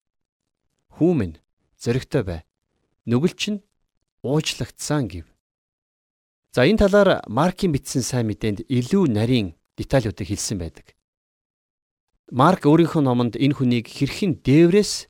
"Хүүмэн 1.01 1.41
зөрөгтэй 1.81 2.23
бай. 2.29 2.41
Нүгэл 3.09 3.33
чинь 3.33 3.59
уучлагдсан" 4.21 5.09
гэв. 5.09 5.25
За 6.53 6.69
энэ 6.69 6.85
талаар 6.85 7.25
Маркийн 7.25 7.73
бичсэн 7.73 8.05
сайн 8.05 8.29
мэдээнд 8.29 8.69
илүү 8.69 9.09
нарийн 9.09 9.57
деталлуудыг 9.81 10.29
хэлсэн 10.29 10.61
байдаг. 10.61 10.93
Марк 12.29 12.69
өөрийнхөө 12.69 13.01
номонд 13.01 13.41
энэ 13.41 13.57
хүнийг 13.57 13.89
хэрхэн 13.89 14.45
дээврээс 14.45 15.09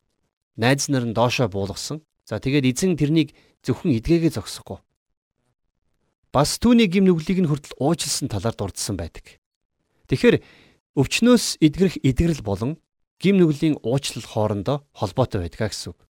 найз 0.54 0.86
нар 0.86 1.04
нь 1.10 1.16
доошоо 1.16 1.50
буулгасан. 1.50 2.06
За 2.22 2.38
тэгээд 2.38 2.70
эзэн 2.70 2.94
тэрнийг 2.94 3.34
зөвхөн 3.66 3.98
эдгээгээ 3.98 4.38
зогсохгүй. 4.38 4.78
бас 6.30 6.62
түүний 6.62 6.86
гим 6.86 7.10
нүглийг 7.10 7.42
нь 7.42 7.50
хүртэл 7.50 7.74
уучлсан 7.82 8.30
талаар 8.30 8.54
дурдсан 8.54 8.94
байдаг. 8.94 9.42
Тэгэхээр 10.06 10.38
өвчнөөс 10.94 11.58
эдгэрэх 11.58 11.98
эдгэрэл 12.06 12.46
болон 12.46 12.78
гим 13.20 13.36
нүглийн 13.36 13.76
уучлал 13.84 14.24
хоорондоо 14.24 14.82
холбоотой 14.96 15.44
байдаг 15.44 15.70
гэсэн 15.70 15.92
үг. 15.92 16.00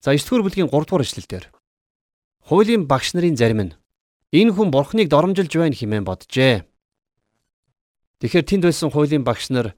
За 0.00 0.14
9 0.14 0.22
дугаар 0.22 0.46
бүлгийн 0.46 0.70
3 0.70 0.86
дугаар 0.86 1.02
эшлэлдэр 1.02 1.44
хуулийн 2.46 2.86
багш 2.86 3.14
нарын 3.14 3.36
зарим 3.36 3.60
нь 3.66 3.76
энэ 4.30 4.54
хүн 4.54 4.70
бурхныг 4.70 5.10
доромжилж 5.10 5.52
байна 5.58 5.74
хэмээн 5.74 6.06
боджээ. 6.06 6.62
Тэгэхээр 8.22 8.46
тэнд 8.46 8.64
байсан 8.70 8.90
хуулийн 8.94 9.26
багш 9.26 9.50
нар 9.50 9.74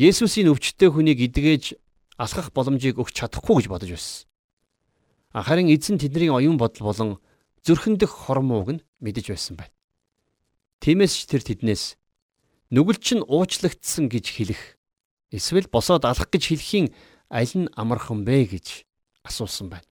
Есүсийн 0.00 0.48
өвчтөе 0.48 0.88
хүнийг 0.88 1.20
эдгэж 1.28 1.76
алхах 2.16 2.48
боломжийг 2.56 2.96
өгч 2.96 3.12
чадахгүй 3.12 3.60
гэж 3.60 3.66
бодож 3.68 3.90
байсан. 3.92 4.24
Харин 5.36 5.68
эзэн 5.68 6.00
тэдний 6.00 6.32
оюун 6.32 6.56
бодол 6.56 6.88
болон 6.88 7.10
зүрхэн 7.64 8.00
дэх 8.00 8.08
хормууг 8.08 8.68
нь 8.72 8.84
мэдэж 9.04 9.32
байсан 9.32 9.60
байна. 9.60 9.76
Тиймээс 10.80 11.12
ч 11.12 11.20
тэр 11.28 11.44
тэднээс 11.44 12.00
нүгэлч 12.72 13.20
нь 13.20 13.24
уучлагдсан 13.28 14.08
гэж 14.08 14.26
хэлэх 14.32 14.80
эсвэл 15.32 15.66
босоод 15.72 16.04
алах 16.04 16.28
гэж 16.28 16.52
хэлхийн 16.52 16.86
аль 17.32 17.54
нь 17.56 17.72
амархан 17.72 18.22
бэ 18.28 18.52
гэж 18.52 18.84
асуусан 19.24 19.72
байна. 19.72 19.88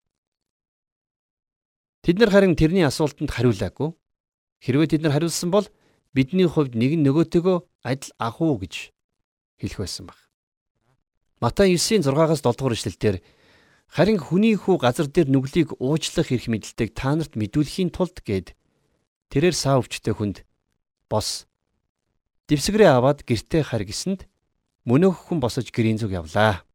Тэд 2.05 2.17
нар 2.21 2.29
харин 2.29 2.57
тэрний 2.57 2.85
асуултанд 2.85 3.29
хариулаагүй. 3.33 3.93
Хэрвээ 4.61 4.89
тэд 4.97 5.01
нар 5.01 5.13
хариулсан 5.17 5.49
бол 5.49 5.65
бидний 6.13 6.45
хувьд 6.45 6.77
нэг 6.77 6.97
нь 6.97 7.05
нөгөөтөгөө 7.05 7.57
адил 7.85 8.13
агуу 8.17 8.57
гэж 8.61 8.93
хэлэх 9.61 9.77
байсан 9.81 10.05
баг. 10.09 10.17
Матай 11.41 11.73
9-ийн 11.73 12.05
6-аас 12.05 12.41
7 12.41 12.57
дугаар 12.57 12.77
эшлэлдэр 12.77 13.17
харин 13.91 14.19
хүний 14.21 14.55
хүү 14.55 14.77
газар 14.79 15.09
дээр 15.11 15.27
нүглийг 15.27 15.75
уучлах 15.81 16.31
эрх 16.31 16.47
мэдэлтэйг 16.47 16.95
та 16.95 17.17
нарт 17.17 17.35
мэдүүлэхийн 17.35 17.91
тулд 17.91 18.23
гээд 18.23 18.53
тэрээр 19.33 19.55
саа 19.57 19.83
өвчтэй 19.83 20.15
хүнд 20.15 20.47
бос 21.11 21.49
дэвсгэрээ 22.47 22.91
аваад 22.95 23.27
гертээ 23.27 23.67
хар 23.67 23.83
гисэнд 23.83 24.30
мөнөөх 24.85 25.29
хүн 25.29 25.39
босож 25.39 25.69
гэрийн 25.69 26.01
зүг 26.01 26.11
явлаа. 26.15 26.65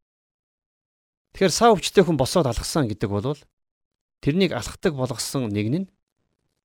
Тэгэхээр 1.35 1.53
саа 1.53 1.75
өвчтэй 1.75 2.05
хүн 2.07 2.17
босоод 2.17 2.47
алгасан 2.47 2.87
гэдэг 2.87 3.11
бол 3.11 3.39
тэрнийг 4.23 4.53
алхахдаг 4.55 4.95
болгосон 4.95 5.51
нэг 5.51 5.67
нь 5.69 5.87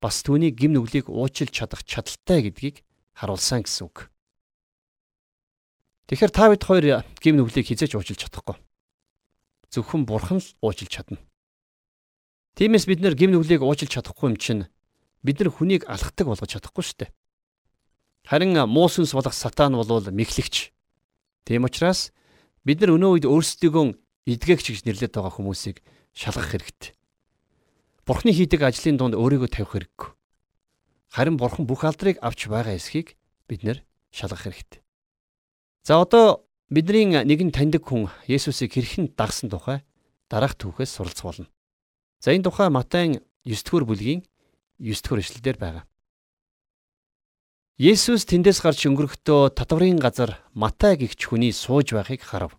бас 0.02 0.22
түүний 0.26 0.54
гим 0.54 0.74
нүглийг 0.74 1.10
уучлж 1.10 1.54
чадах 1.54 1.86
чадaltaй 1.86 2.50
гэдгийг 2.50 2.82
харуулсан 3.14 3.66
гэсэн 3.66 3.86
үг. 3.86 4.10
Тэгэхээр 6.10 6.32
та 6.34 6.50
бид 6.50 6.64
хоёр 6.66 7.06
гим 7.22 7.38
нүглийг 7.38 7.70
хизээж 7.70 7.96
уучлж 7.96 8.20
чадахгүй. 8.26 8.58
Зөвхөн 9.70 10.04
бурхан 10.10 10.42
л 10.42 10.50
уучлж 10.60 10.90
чадна. 10.90 11.22
Тиймээс 12.58 12.90
бид 12.90 13.00
нэр 13.00 13.16
гим 13.16 13.32
нүглийг 13.32 13.64
уучлж 13.64 13.94
чадахгүй 13.94 14.34
юм 14.34 14.38
чинь 14.42 14.68
бид 15.24 15.40
нар 15.40 15.54
хүнийг 15.54 15.88
алхахдаг 15.88 16.28
болгож 16.28 16.50
чадахгүй 16.50 16.84
шүү 16.84 16.98
дээ. 17.06 17.12
Харин 18.28 18.58
муу 18.68 18.90
сүнс 18.90 19.14
болох 19.16 19.34
сатан 19.34 19.78
бол 19.78 19.88
мэхлэгч. 19.88 20.74
Тийм 21.46 21.66
учраас 21.66 22.14
бид 22.66 22.82
нар 22.82 22.94
өнөө 22.96 23.22
үед 23.22 23.26
өөрсдийгөө 23.26 23.86
эдгэгч 24.30 24.66
гэж 24.72 24.82
нэрлэдэг 24.86 25.18
байгаа 25.18 25.34
хүмүүсийг 25.34 25.78
шалгах 26.14 26.54
хэрэгтэй. 26.54 26.94
Бурхны 28.06 28.32
хийдэг 28.34 28.62
ажлын 28.62 28.98
дунд 28.98 29.16
өөрийгөө 29.18 29.50
тавих 29.50 29.72
хэрэггүй. 29.74 30.10
Харин 31.12 31.38
Бурхан 31.38 31.66
бүх 31.66 31.84
алдрыг 31.84 32.22
авч 32.22 32.48
байгаа 32.48 32.78
эсхийг 32.78 33.18
бид 33.50 33.66
нэр 33.66 33.84
шалгах 34.14 34.46
хэрэгтэй. 34.46 34.82
За 35.84 35.98
одоо 35.98 36.46
бидний 36.70 37.10
нэгэн 37.10 37.52
таньдаг 37.52 37.84
хүн 37.84 38.08
Есүсийг 38.30 38.74
хэрхэн 38.74 39.18
дагсан 39.18 39.50
тухай 39.50 39.82
дараах 40.30 40.56
түүхээс 40.56 40.94
суралцах 40.94 41.26
болно. 41.26 41.48
За 42.22 42.32
энэ 42.32 42.46
тухай 42.46 42.70
Матай 42.70 43.20
9-р 43.44 43.84
бүлгийн 43.84 44.22
9-р 44.80 45.20
эшлэлдэр 45.20 45.58
байгаа. 45.58 45.84
Есүс 47.82 48.30
тэндээс 48.30 48.62
гарч 48.62 48.86
өнгөрөхдөө 48.86 49.58
татварын 49.58 49.98
газар 49.98 50.38
Матай 50.54 51.02
гихч 51.02 51.26
хүний 51.26 51.50
сууж 51.50 51.98
байхыг 51.98 52.22
харав. 52.22 52.54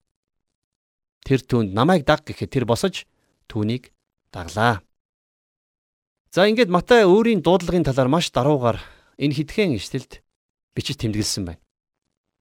Тэр 1.23 1.47
түүнд 1.47 1.71
намайг 1.71 2.03
даг 2.03 2.27
гэхэд 2.27 2.51
тэр 2.51 2.67
босож 2.67 3.07
түүнийг 3.47 3.95
даглаа. 4.35 4.83
За 6.35 6.43
ингээд 6.51 6.75
Матай 6.75 7.07
өөрийн 7.07 7.39
дуудлагын 7.39 7.87
талаар 7.87 8.11
маш 8.11 8.35
даруугаар 8.35 8.83
энэ 9.15 9.47
хитгэн 9.47 9.79
ишлэлд 9.79 10.27
бичиж 10.75 10.99
тэмдэглэсэн 10.99 11.55
байна. 11.55 11.63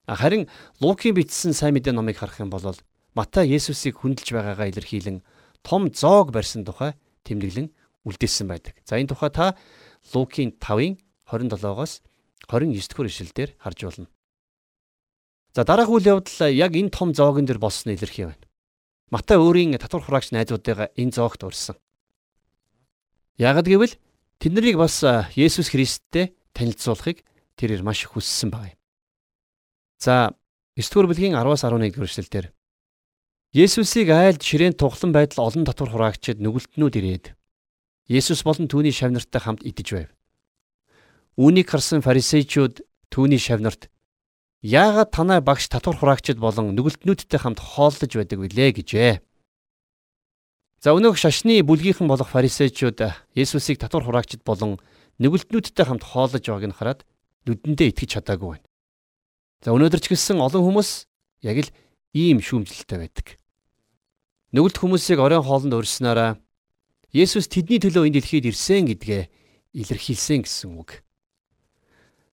Харин 0.09 0.49
Лукийн 0.81 1.13
бичсэн 1.13 1.53
сайн 1.53 1.77
мэдээ 1.77 1.93
номыг 1.93 2.17
харах 2.17 2.41
юм 2.41 2.49
бол 2.49 2.65
Матай 3.13 3.45
Есүсийг 3.45 4.01
хүндэлж 4.01 4.33
байгаагаа 4.33 4.73
илэрхийлэн 4.73 5.21
том 5.61 5.93
зоог 5.93 6.33
барьсан 6.33 6.65
тухай 6.65 6.97
тэмдэглэн 7.29 7.69
үлдээсэн 8.09 8.49
байдаг. 8.49 8.81
За 8.89 8.97
энэ 8.97 9.13
тухай 9.13 9.29
та 9.29 9.53
Лукийн 10.17 10.57
5-ын 10.57 10.97
27-оос 11.29 12.01
29 12.47 12.87
дэх 12.87 13.09
ишлэлдэр 13.11 13.49
харж 13.59 13.79
болно. 13.83 14.07
За 15.53 15.63
дараах 15.67 15.89
үйл 15.91 16.07
явдал 16.07 16.47
яг 16.47 16.71
энэ 16.75 16.89
том 16.89 17.13
зоогон 17.13 17.45
дээр 17.45 17.59
болсон 17.59 17.91
илэрхий 17.91 18.25
байна. 18.25 18.47
Матай 19.11 19.37
өөрийн 19.37 19.75
татвар 19.75 20.01
хураагч 20.01 20.31
найзуудыгаа 20.31 20.95
энэ 20.95 21.11
зоогт 21.11 21.43
урьсан. 21.43 21.75
Яг 23.35 23.59
гэвэл 23.59 23.99
тэднийг 24.39 24.79
бас 24.79 25.03
Есүс 25.35 25.67
Христтэй 25.69 26.31
танилцуулахыг 26.55 27.27
тэрээр 27.59 27.83
маш 27.83 28.07
их 28.07 28.15
хүссэн 28.15 28.47
байна. 28.47 28.79
За 29.99 30.31
9 30.79 30.87
дугаар 30.87 31.11
бүлгийн 31.11 31.35
10-аас 31.35 31.67
11 31.67 31.91
дугаар 31.91 32.07
эшлэлдэр 32.07 32.47
Есүсийг 33.51 34.07
айлд 34.07 34.39
ширээн 34.39 34.79
тухлан 34.79 35.11
байдал 35.11 35.51
олон 35.51 35.67
татвар 35.67 35.91
хураагчид 35.91 36.39
нүгэлтнүүд 36.39 36.95
ирээд 36.95 37.25
Есүс 38.07 38.47
болон 38.47 38.71
түүний 38.71 38.95
шавнартай 38.95 39.43
хамт 39.43 39.67
идэж 39.67 39.87
байв. 39.91 40.09
Үүнийг 41.39 41.71
харсан 41.71 42.03
фарисеучуд 42.03 42.83
түүний 43.07 43.39
шавнарт 43.39 43.87
яагаад 44.61 45.15
танай 45.15 45.39
багш 45.39 45.71
татвар 45.71 45.95
хураагчид 45.95 46.37
болон 46.37 46.75
нүгэлтнүүдтэй 46.75 47.39
хамт 47.39 47.59
хооллож 47.63 48.11
байдаг 48.11 48.39
вүлээ 48.39 48.69
гэжээ. 48.75 49.13
За 50.83 50.91
өнөөх 50.91 51.15
шашны 51.15 51.63
бүлгийнхэн 51.63 52.11
болох 52.11 52.27
фарисеучуд 52.27 52.99
Есүсийг 53.31 53.79
татвар 53.79 54.03
хураагчид 54.03 54.43
болон 54.43 54.77
нүгэлтнүүдтэй 55.23 55.85
хамт 55.87 56.03
хоолож 56.03 56.43
байгааг 56.43 56.67
нь 56.67 56.77
хараад 56.77 56.99
нүдэндээ 57.47 57.95
итгэж 57.95 58.09
чадаагүй 58.19 58.59
байна. 58.59 58.67
За 59.63 59.71
өнөөдөр 59.71 60.01
ч 60.03 60.11
гэсэн 60.11 60.41
олон 60.41 60.61
хүмүүс 60.67 61.07
яг 61.47 61.57
л 61.63 61.73
ийм 62.11 62.43
шүүмжлэлтэй 62.43 62.97
байдаг. 62.97 63.39
Нүгэлт 64.51 64.77
хүмүүсийг 64.83 65.21
оройн 65.21 65.45
хоолнд 65.45 65.73
урьснараа 65.73 66.41
Есүс 67.15 67.51
тэдний 67.51 67.79
төлөө 67.79 68.07
энэ 68.07 68.19
дэлхийд 68.19 68.51
ирсэн 68.51 68.87
гэдгээ 68.87 69.23
илэрхийлсэн 69.79 70.43
гэсэн 70.47 70.75
үг. 70.79 71.03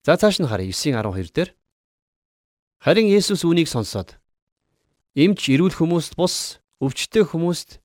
За 0.09 0.17
цааш 0.17 0.41
нь 0.41 0.49
харъя 0.49 0.73
9:12 0.73 1.37
дээр. 1.37 1.51
Харин 2.81 3.13
Есүс 3.13 3.45
үүнийг 3.45 3.69
сонсоод 3.69 4.17
эмч 5.13 5.53
эрүүл 5.53 5.77
хүмүүст 5.77 6.17
бус 6.17 6.65
өвчтөе 6.81 7.29
хүмүүст 7.29 7.77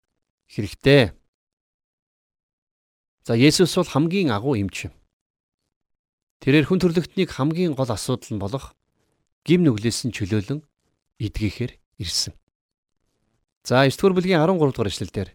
хэрэгтэй. 0.47 1.11
За 3.27 3.35
Есүс 3.35 3.75
бол 3.75 3.91
хамгийн 3.91 4.31
агуу 4.31 4.55
эмч 4.55 4.87
юм. 4.87 4.95
Тэрээр 6.39 6.71
хүн 6.71 6.79
төрлөختнийг 6.79 7.27
хамгийн 7.27 7.75
гол 7.75 7.91
асуудал 7.91 8.31
нь 8.31 8.39
болох 8.39 8.71
гим 9.43 9.67
нүглээс 9.67 10.07
нь 10.07 10.15
чөлөөлөн 10.15 10.63
идгэхээр 11.19 11.75
ирсэн. 11.99 12.31
За 13.67 13.83
9 13.83 13.99
дугаар 13.99 14.15
бүлгийн 14.15 14.39
13 14.39 14.71
дугаар 14.71 14.87
эшлэлдэр 14.87 15.29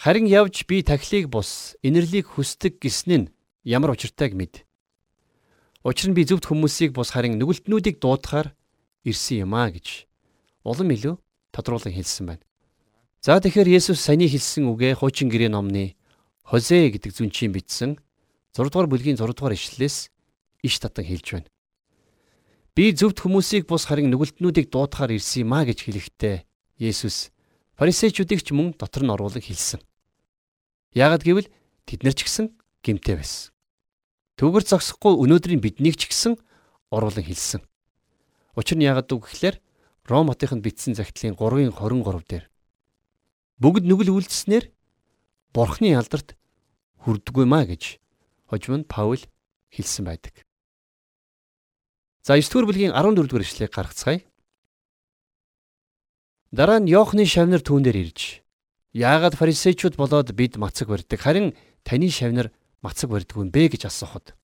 харин 0.00 0.24
явж 0.24 0.64
би 0.64 0.80
тахилыг 0.80 1.28
бус 1.28 1.76
инэрлийг 1.84 2.32
хүсдэг 2.32 2.80
гэсэн 2.80 3.12
нь 3.12 3.30
ямар 3.68 3.92
учиртайг 3.92 4.32
мэд. 4.32 4.64
Учир 5.88 6.12
нь 6.12 6.16
би 6.20 6.28
зөвхт 6.28 6.44
хүмүүсийг 6.44 6.92
бус 6.92 7.16
харин 7.16 7.40
нүгэлтнүүдийг 7.40 7.96
дуудахаар 7.96 8.52
ирсэн 9.08 9.48
юм 9.48 9.56
а 9.56 9.72
гэж 9.72 10.04
улам 10.60 10.92
илүү 10.92 11.16
тодруулан 11.48 11.96
хэлсэн 11.96 12.28
байна. 12.28 12.44
За 13.24 13.40
тэгэхээр 13.40 13.72
Есүс 13.72 13.96
саяны 13.96 14.28
хэлсэн 14.28 14.68
үгээ 14.68 15.00
хуучин 15.00 15.32
гэрээ 15.32 15.48
номны 15.48 15.96
Хозе 16.44 16.92
гэдэг 16.92 17.08
зүнчийн 17.16 17.56
бичсэн 17.56 17.96
6 18.52 18.68
дугаар 18.68 18.84
бүлгийн 18.84 19.16
6 19.16 19.32
дугаар 19.32 19.56
ишлэлээс 19.56 20.12
иш 20.60 20.74
татан 20.76 21.08
хэлж 21.08 21.40
байна. 21.40 21.48
Би 22.76 22.92
зөвхт 22.92 23.24
хүмүүсийг 23.24 23.64
бус 23.64 23.88
харин 23.88 24.12
нүгэлтнүүдийг 24.12 24.68
дуудахаар 24.68 25.16
ирсэн 25.16 25.48
юм 25.48 25.56
а 25.56 25.64
гэж 25.64 25.88
хэлэхдээ 25.88 26.36
Есүс 26.84 27.32
фарисеучудыг 27.80 28.44
ч 28.44 28.52
мөн 28.52 28.76
дотор 28.76 29.08
нь 29.08 29.12
оруулан 29.16 29.40
хэлсэн. 29.40 29.80
Яагад 30.92 31.24
гэвэл 31.24 31.48
тэд 31.88 32.04
нар 32.04 32.12
ч 32.12 32.28
гэсэн 32.28 32.52
гимтэй 32.84 33.16
байсан. 33.16 33.56
Төгөр 34.38 34.62
зогсохгүй 34.62 35.18
өнөөдрийн 35.18 35.58
биднийг 35.58 35.98
ч 35.98 36.06
гэсэн 36.06 36.38
оруулан 36.94 37.26
хэлсэн. 37.26 37.60
Учир 38.54 38.78
нь 38.78 38.86
яагад 38.86 39.10
үг 39.10 39.26
гэхээр 39.26 39.58
Ром 40.06 40.30
хотынд 40.30 40.62
бичсэн 40.62 40.94
загтлын 40.94 41.36
3-ын 41.36 41.74
23 41.74 42.22
дээр 42.24 42.44
бүгд 43.60 43.84
нүгэл 43.84 44.14
үйлдэснээр 44.14 44.70
Бурхны 45.52 45.92
алдарт 45.98 46.38
хүрдэггүй 47.02 47.44
маа 47.44 47.66
гэж 47.66 47.98
хожим 48.46 48.80
нь 48.80 48.88
Паул 48.88 49.20
хэлсэн 49.74 50.06
байдаг. 50.06 50.46
За 52.22 52.38
9 52.38 52.46
дугаар 52.46 52.66
бүлгийн 52.70 52.94
14 52.94 53.26
дугаар 53.26 53.44
ишлэгийг 53.44 53.74
гаргацгаая. 53.74 54.22
Дараа 56.54 56.78
нь 56.78 56.88
Йоохны 56.88 57.26
шавнар 57.26 57.60
түүнээр 57.60 57.98
ирж 58.06 58.40
яагаад 58.94 59.36
фарисеучуд 59.36 60.00
болоод 60.00 60.32
бид 60.32 60.56
мацаг 60.56 60.88
барьдаг 60.88 61.20
харин 61.20 61.52
таны 61.84 62.08
шавнар 62.08 62.48
мацаг 62.82 63.10
барьдгүй 63.10 63.46
юм 63.46 63.50
бэ 63.50 63.74
гэж 63.74 63.88
асуухад. 63.88 64.34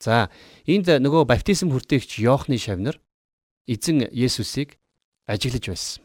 За 0.00 0.28
энд 0.66 0.88
нөгөө 0.88 1.24
баптизм 1.24 1.72
хүртээгч 1.72 2.20
Йоохны 2.20 2.58
шавнар 2.60 3.00
эзэн 3.66 4.08
Есүсийг 4.12 4.76
ажиглаж 5.26 5.64
байсан. 5.68 6.02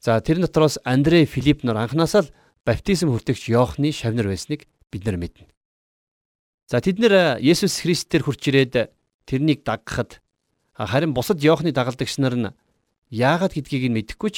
За 0.00 0.20
тэр 0.20 0.44
дотроос 0.44 0.78
Андрей 0.84 1.24
Филипп 1.24 1.64
нар 1.64 1.80
анханасаа 1.82 2.28
л 2.28 2.32
баптизм 2.64 3.10
хүртээгч 3.10 3.50
Йоохны 3.50 3.90
шавнар 3.90 4.28
байсныг 4.28 4.68
бид 4.92 5.04
нар 5.04 5.16
мэднэ. 5.16 5.48
За 6.70 6.80
тэд 6.80 7.00
нэр 7.02 7.40
Есүс 7.42 7.82
Христээр 7.82 8.24
хурж 8.24 8.44
ирээд 8.48 8.92
тэрнийг 9.28 9.64
даггахад 9.64 10.24
харин 10.72 11.12
бусад 11.12 11.42
Йоохны 11.42 11.72
дагалдагч 11.72 12.16
нар 12.18 12.36
нь 12.36 12.54
яагаад 13.10 13.52
гэдгийг 13.52 13.92
нь 13.92 13.96
мэдэхгүй 14.00 14.30
ч 14.32 14.36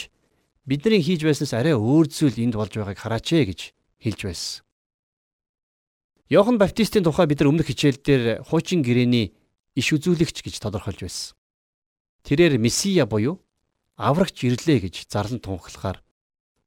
бидний 0.66 0.98
хийж 0.98 1.22
байснаас 1.22 1.54
арай 1.54 1.78
өөр 1.78 2.10
зүйл 2.10 2.42
энд 2.42 2.58
болж 2.58 2.74
байгааг 2.74 2.98
хараач 2.98 3.30
ээ 3.30 3.44
гэж 3.54 3.60
хэлж 4.02 4.20
байсан. 4.26 4.65
Йохан 6.28 6.58
Баптистийн 6.58 7.06
тухай 7.06 7.26
бид 7.30 7.38
нар 7.38 7.54
өмнөх 7.54 7.70
хичээл 7.70 8.02
дээр 8.02 8.42
хуучин 8.42 8.82
гэрээний 8.82 9.30
иш 9.78 9.86
үзүүлэгч 9.94 10.42
гэж 10.42 10.58
тодорхойлж 10.58 11.06
байсан. 11.06 11.38
Тэрээр 12.26 12.58
Месия 12.58 13.06
буюу 13.06 13.38
аврагч 13.94 14.42
ирлээ 14.42 14.90
гэж 14.90 15.06
зарлан 15.06 15.38
тунхаглахаар 15.38 16.02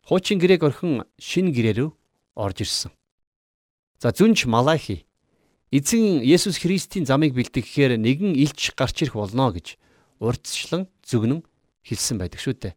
хуучин 0.07 0.39
гэрээг 0.39 0.63
орхин 0.63 1.03
шин 1.19 1.51
гэрээ 1.51 1.75
рүү 1.75 1.91
орж 2.39 2.57
ирсэн. 2.63 2.95
За 3.99 4.15
зүнж 4.15 4.47
Малахи 4.47 5.03
эзэн 5.75 6.23
Есүс 6.23 6.55
Христийн 6.63 7.03
замыг 7.03 7.35
бэлтгэхээр 7.35 7.99
нэгэн 7.99 8.39
илч 8.39 8.71
гарч 8.79 9.03
ирэх 9.03 9.19
болно 9.19 9.51
гэж 9.51 9.75
урдчлан 10.23 10.87
зүгнэн 11.03 11.43
хэлсэн 11.83 12.15
байдаг 12.15 12.39
шүү 12.39 12.55
дээ. 12.55 12.73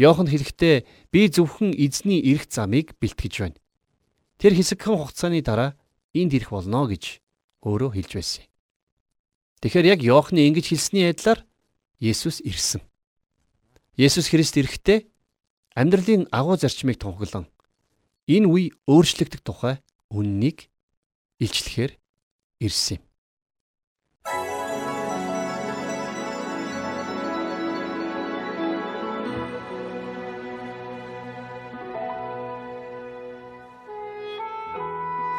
Йохан 0.00 0.32
хэлэхдээ 0.32 0.88
би 1.12 1.28
зөвхөн 1.28 1.76
эзний 1.76 2.24
ирэх 2.24 2.48
замыг 2.48 2.96
бэлтгэж 2.96 3.34
байна. 3.36 3.61
Тэр 4.42 4.58
хэсэгхэн 4.58 4.98
хугацааны 4.98 5.38
дараа 5.38 5.78
энд 6.18 6.34
ирэх 6.34 6.50
болно 6.50 6.90
гэж 6.90 7.22
өөрөө 7.62 7.94
хэлж 7.94 8.10
байсан. 8.18 8.42
Тэгэхээр 9.62 9.86
яг 9.94 10.00
Йоохны 10.02 10.42
ингэж 10.50 10.74
хэлсний 10.74 11.06
адилаар 11.06 11.46
Есүс 12.02 12.42
ирсэн. 12.42 12.82
Есүс 13.94 14.26
Христ 14.34 14.58
ирэхдээ 14.58 15.06
амьдралын 15.78 16.26
агуу 16.34 16.58
зарчмыг 16.58 16.98
тунхаглан 16.98 17.46
энэ 18.26 18.50
үе 18.50 18.74
өөрчлөгдөх 18.90 19.46
тухай 19.46 19.78
үннийг 20.10 20.66
илчлэхээр 21.38 21.94
ирсэн 22.58 22.98
юм. 22.98 23.11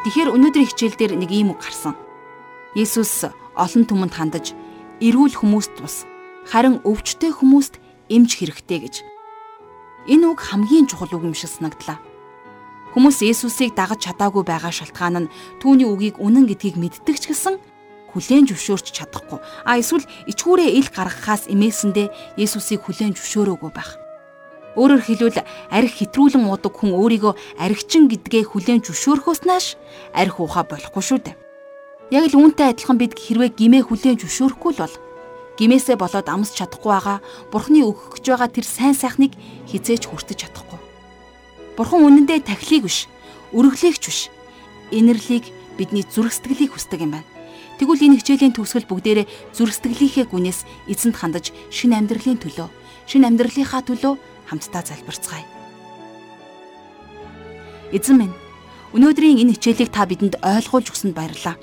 Тэгэхээр 0.04 0.36
өнөөдрийн 0.36 0.68
хичээл 0.68 1.00
дээр 1.00 1.12
нэг 1.16 1.32
ийм 1.32 1.56
үг 1.56 1.64
гарсан. 1.64 1.96
Есүс 2.76 3.24
олон 3.56 3.84
түмэнд 3.88 4.12
хандаж 4.12 4.52
эрүүл 5.00 5.40
хүмүүст 5.40 5.72
тус 5.80 6.04
харин 6.44 6.84
өвчтөе 6.84 7.32
хүмүүст 7.32 7.80
эмч 8.12 8.36
хэрэгтэй 8.36 8.84
гэж. 8.84 8.94
Энэ 10.12 10.28
үг 10.28 10.44
хамгийн 10.44 10.84
чухал 10.92 11.08
үг 11.08 11.24
юм 11.24 11.32
шиг 11.32 11.48
санагдлаа. 11.48 12.04
Хүмүүс 12.92 13.24
Есүсийг 13.24 13.72
дагаж 13.72 14.04
чадаагүй 14.04 14.44
байгаа 14.44 14.68
шалтгаан 14.76 15.24
нь 15.24 15.32
түүний 15.64 15.88
үгийг 15.88 16.20
үнэн 16.20 16.52
гэдгийг 16.52 16.76
мэддэг 16.76 17.16
ч 17.16 17.32
гэсэн 17.32 17.56
хүлээн 18.12 18.44
зөвшөөрч 18.52 18.92
чадахгүй. 18.92 19.40
А 19.64 19.80
эсвэл 19.80 20.04
ичгүүрээ 20.28 20.68
ил 20.84 20.88
гаргахаас 20.92 21.48
эмээсэндээ 21.48 22.36
Есүсийг 22.36 22.84
хүлээн 22.84 23.16
зөвшөөрөөгүй 23.16 23.72
байх. 23.72 24.03
Өөрөөр 24.74 25.02
хэлбэл 25.06 25.38
арх 25.70 25.92
хэтрүүлэн 25.94 26.50
уудаг 26.50 26.74
хүн 26.74 26.98
өөрийгөө 26.98 27.32
архичин 27.62 28.10
гэдгээ 28.10 28.42
хүлээн 28.50 28.82
зөвшөөрөхөөс 28.82 29.46
нааш 29.46 29.78
арх 30.10 30.36
ухаа 30.42 30.66
болохгүй 30.66 31.02
шүү 31.02 31.20
дээ. 31.22 31.38
Яг 32.10 32.24
л 32.34 32.38
үүнтэй 32.42 32.74
адилхан 32.74 32.98
бид 32.98 33.14
хэрвээ 33.14 33.54
гимээ 33.54 33.82
хүлээн 33.86 34.18
зөвшөөрөхгүй 34.18 34.72
л 34.74 34.82
бол 34.82 34.94
гимээсээ 35.58 35.94
болоод 35.94 36.26
амсч 36.26 36.58
чадахгүй 36.58 36.90
байгаа 36.90 37.18
Бурхны 37.54 37.86
өгөх 37.86 38.18
гэж 38.18 38.24
байгаа 38.34 38.50
тэр 38.50 38.66
сайн 38.66 38.98
сайхныг 38.98 39.32
хизээж 39.70 40.10
хүртэж 40.10 40.38
чадахгүй. 40.42 40.78
Бурхан 41.78 42.02
үнэндээ 42.02 42.42
тахилыг 42.42 42.90
биш, 42.90 43.06
өргөлөөгч 43.54 44.04
биш. 44.10 44.20
Инэрлийг 44.90 45.54
бидний 45.78 46.02
зүрх 46.02 46.34
сэтгэлийг 46.34 46.74
хүсдэг 46.74 47.02
юм 47.02 47.14
байна. 47.18 47.30
Тэгвэл 47.78 48.06
энэ 48.06 48.18
хичээлийн 48.22 48.54
төгсгөл 48.54 48.86
бүгдээрээ 48.86 49.26
зүрх 49.54 49.74
сэтгэлийнхээ 49.74 50.26
гүнээс 50.30 50.60
эзэнт 50.86 51.18
хандаж 51.18 51.50
шин 51.74 51.94
амьдралын 51.94 52.38
төлөө, 52.38 52.70
шин 53.10 53.26
амьдралынхаа 53.26 53.82
төлөө 53.82 54.14
хамтдаа 54.48 54.82
залбирцгаая. 54.84 55.46
Эзэн 57.94 58.16
минь, 58.18 58.34
өнөөдрийн 58.96 59.38
энэ 59.42 59.54
хичээлийг 59.54 59.90
та 59.94 60.06
бидэнд 60.06 60.42
ойлгуулж 60.42 60.90
өгсөнд 60.90 61.14
баярлалаа. 61.14 61.56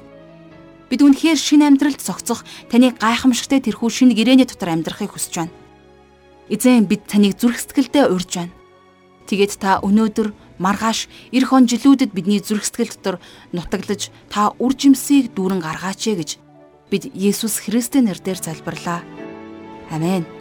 Бид 0.91 1.01
үнэхээр 1.03 1.39
шинэ 1.39 1.67
амьдралд 1.67 1.99
зогцох 2.03 2.43
таны 2.67 2.91
гайхамшигтай 2.95 3.63
тэрхүү 3.63 3.89
шинэ 3.91 4.15
гэрээний 4.15 4.47
дотор 4.47 4.75
амьдрахыг 4.75 5.15
хүсэж 5.15 5.33
байна. 5.39 5.55
Эзэн 6.51 6.87
бид 6.87 7.07
таныг 7.07 7.39
зүрх 7.39 7.59
сэтгэлдээ 7.59 8.11
урьж 8.11 8.31
байна. 8.43 8.55
Тэгээд 9.27 9.55
та 9.59 9.79
өнөөдөр 9.79 10.35
маргааш 10.59 11.07
эх 11.31 11.49
он 11.55 11.63
жилүүдэд 11.71 12.11
бидний 12.11 12.43
зүрх 12.43 12.67
сэтгэл 12.67 12.91
дотор 12.99 13.15
нутаглаж 13.55 14.11
та 14.27 14.51
үр 14.59 14.75
жимсийг 14.75 15.31
дүүрэн 15.31 15.63
гаргаач 15.63 16.11
ээ 16.11 16.19
гэж 16.19 16.29
бид 16.91 17.07
Есүс 17.15 17.63
Христийн 17.63 18.11
нэрээр 18.11 18.39
залбирлаа. 18.43 18.99
Амен. 19.95 20.40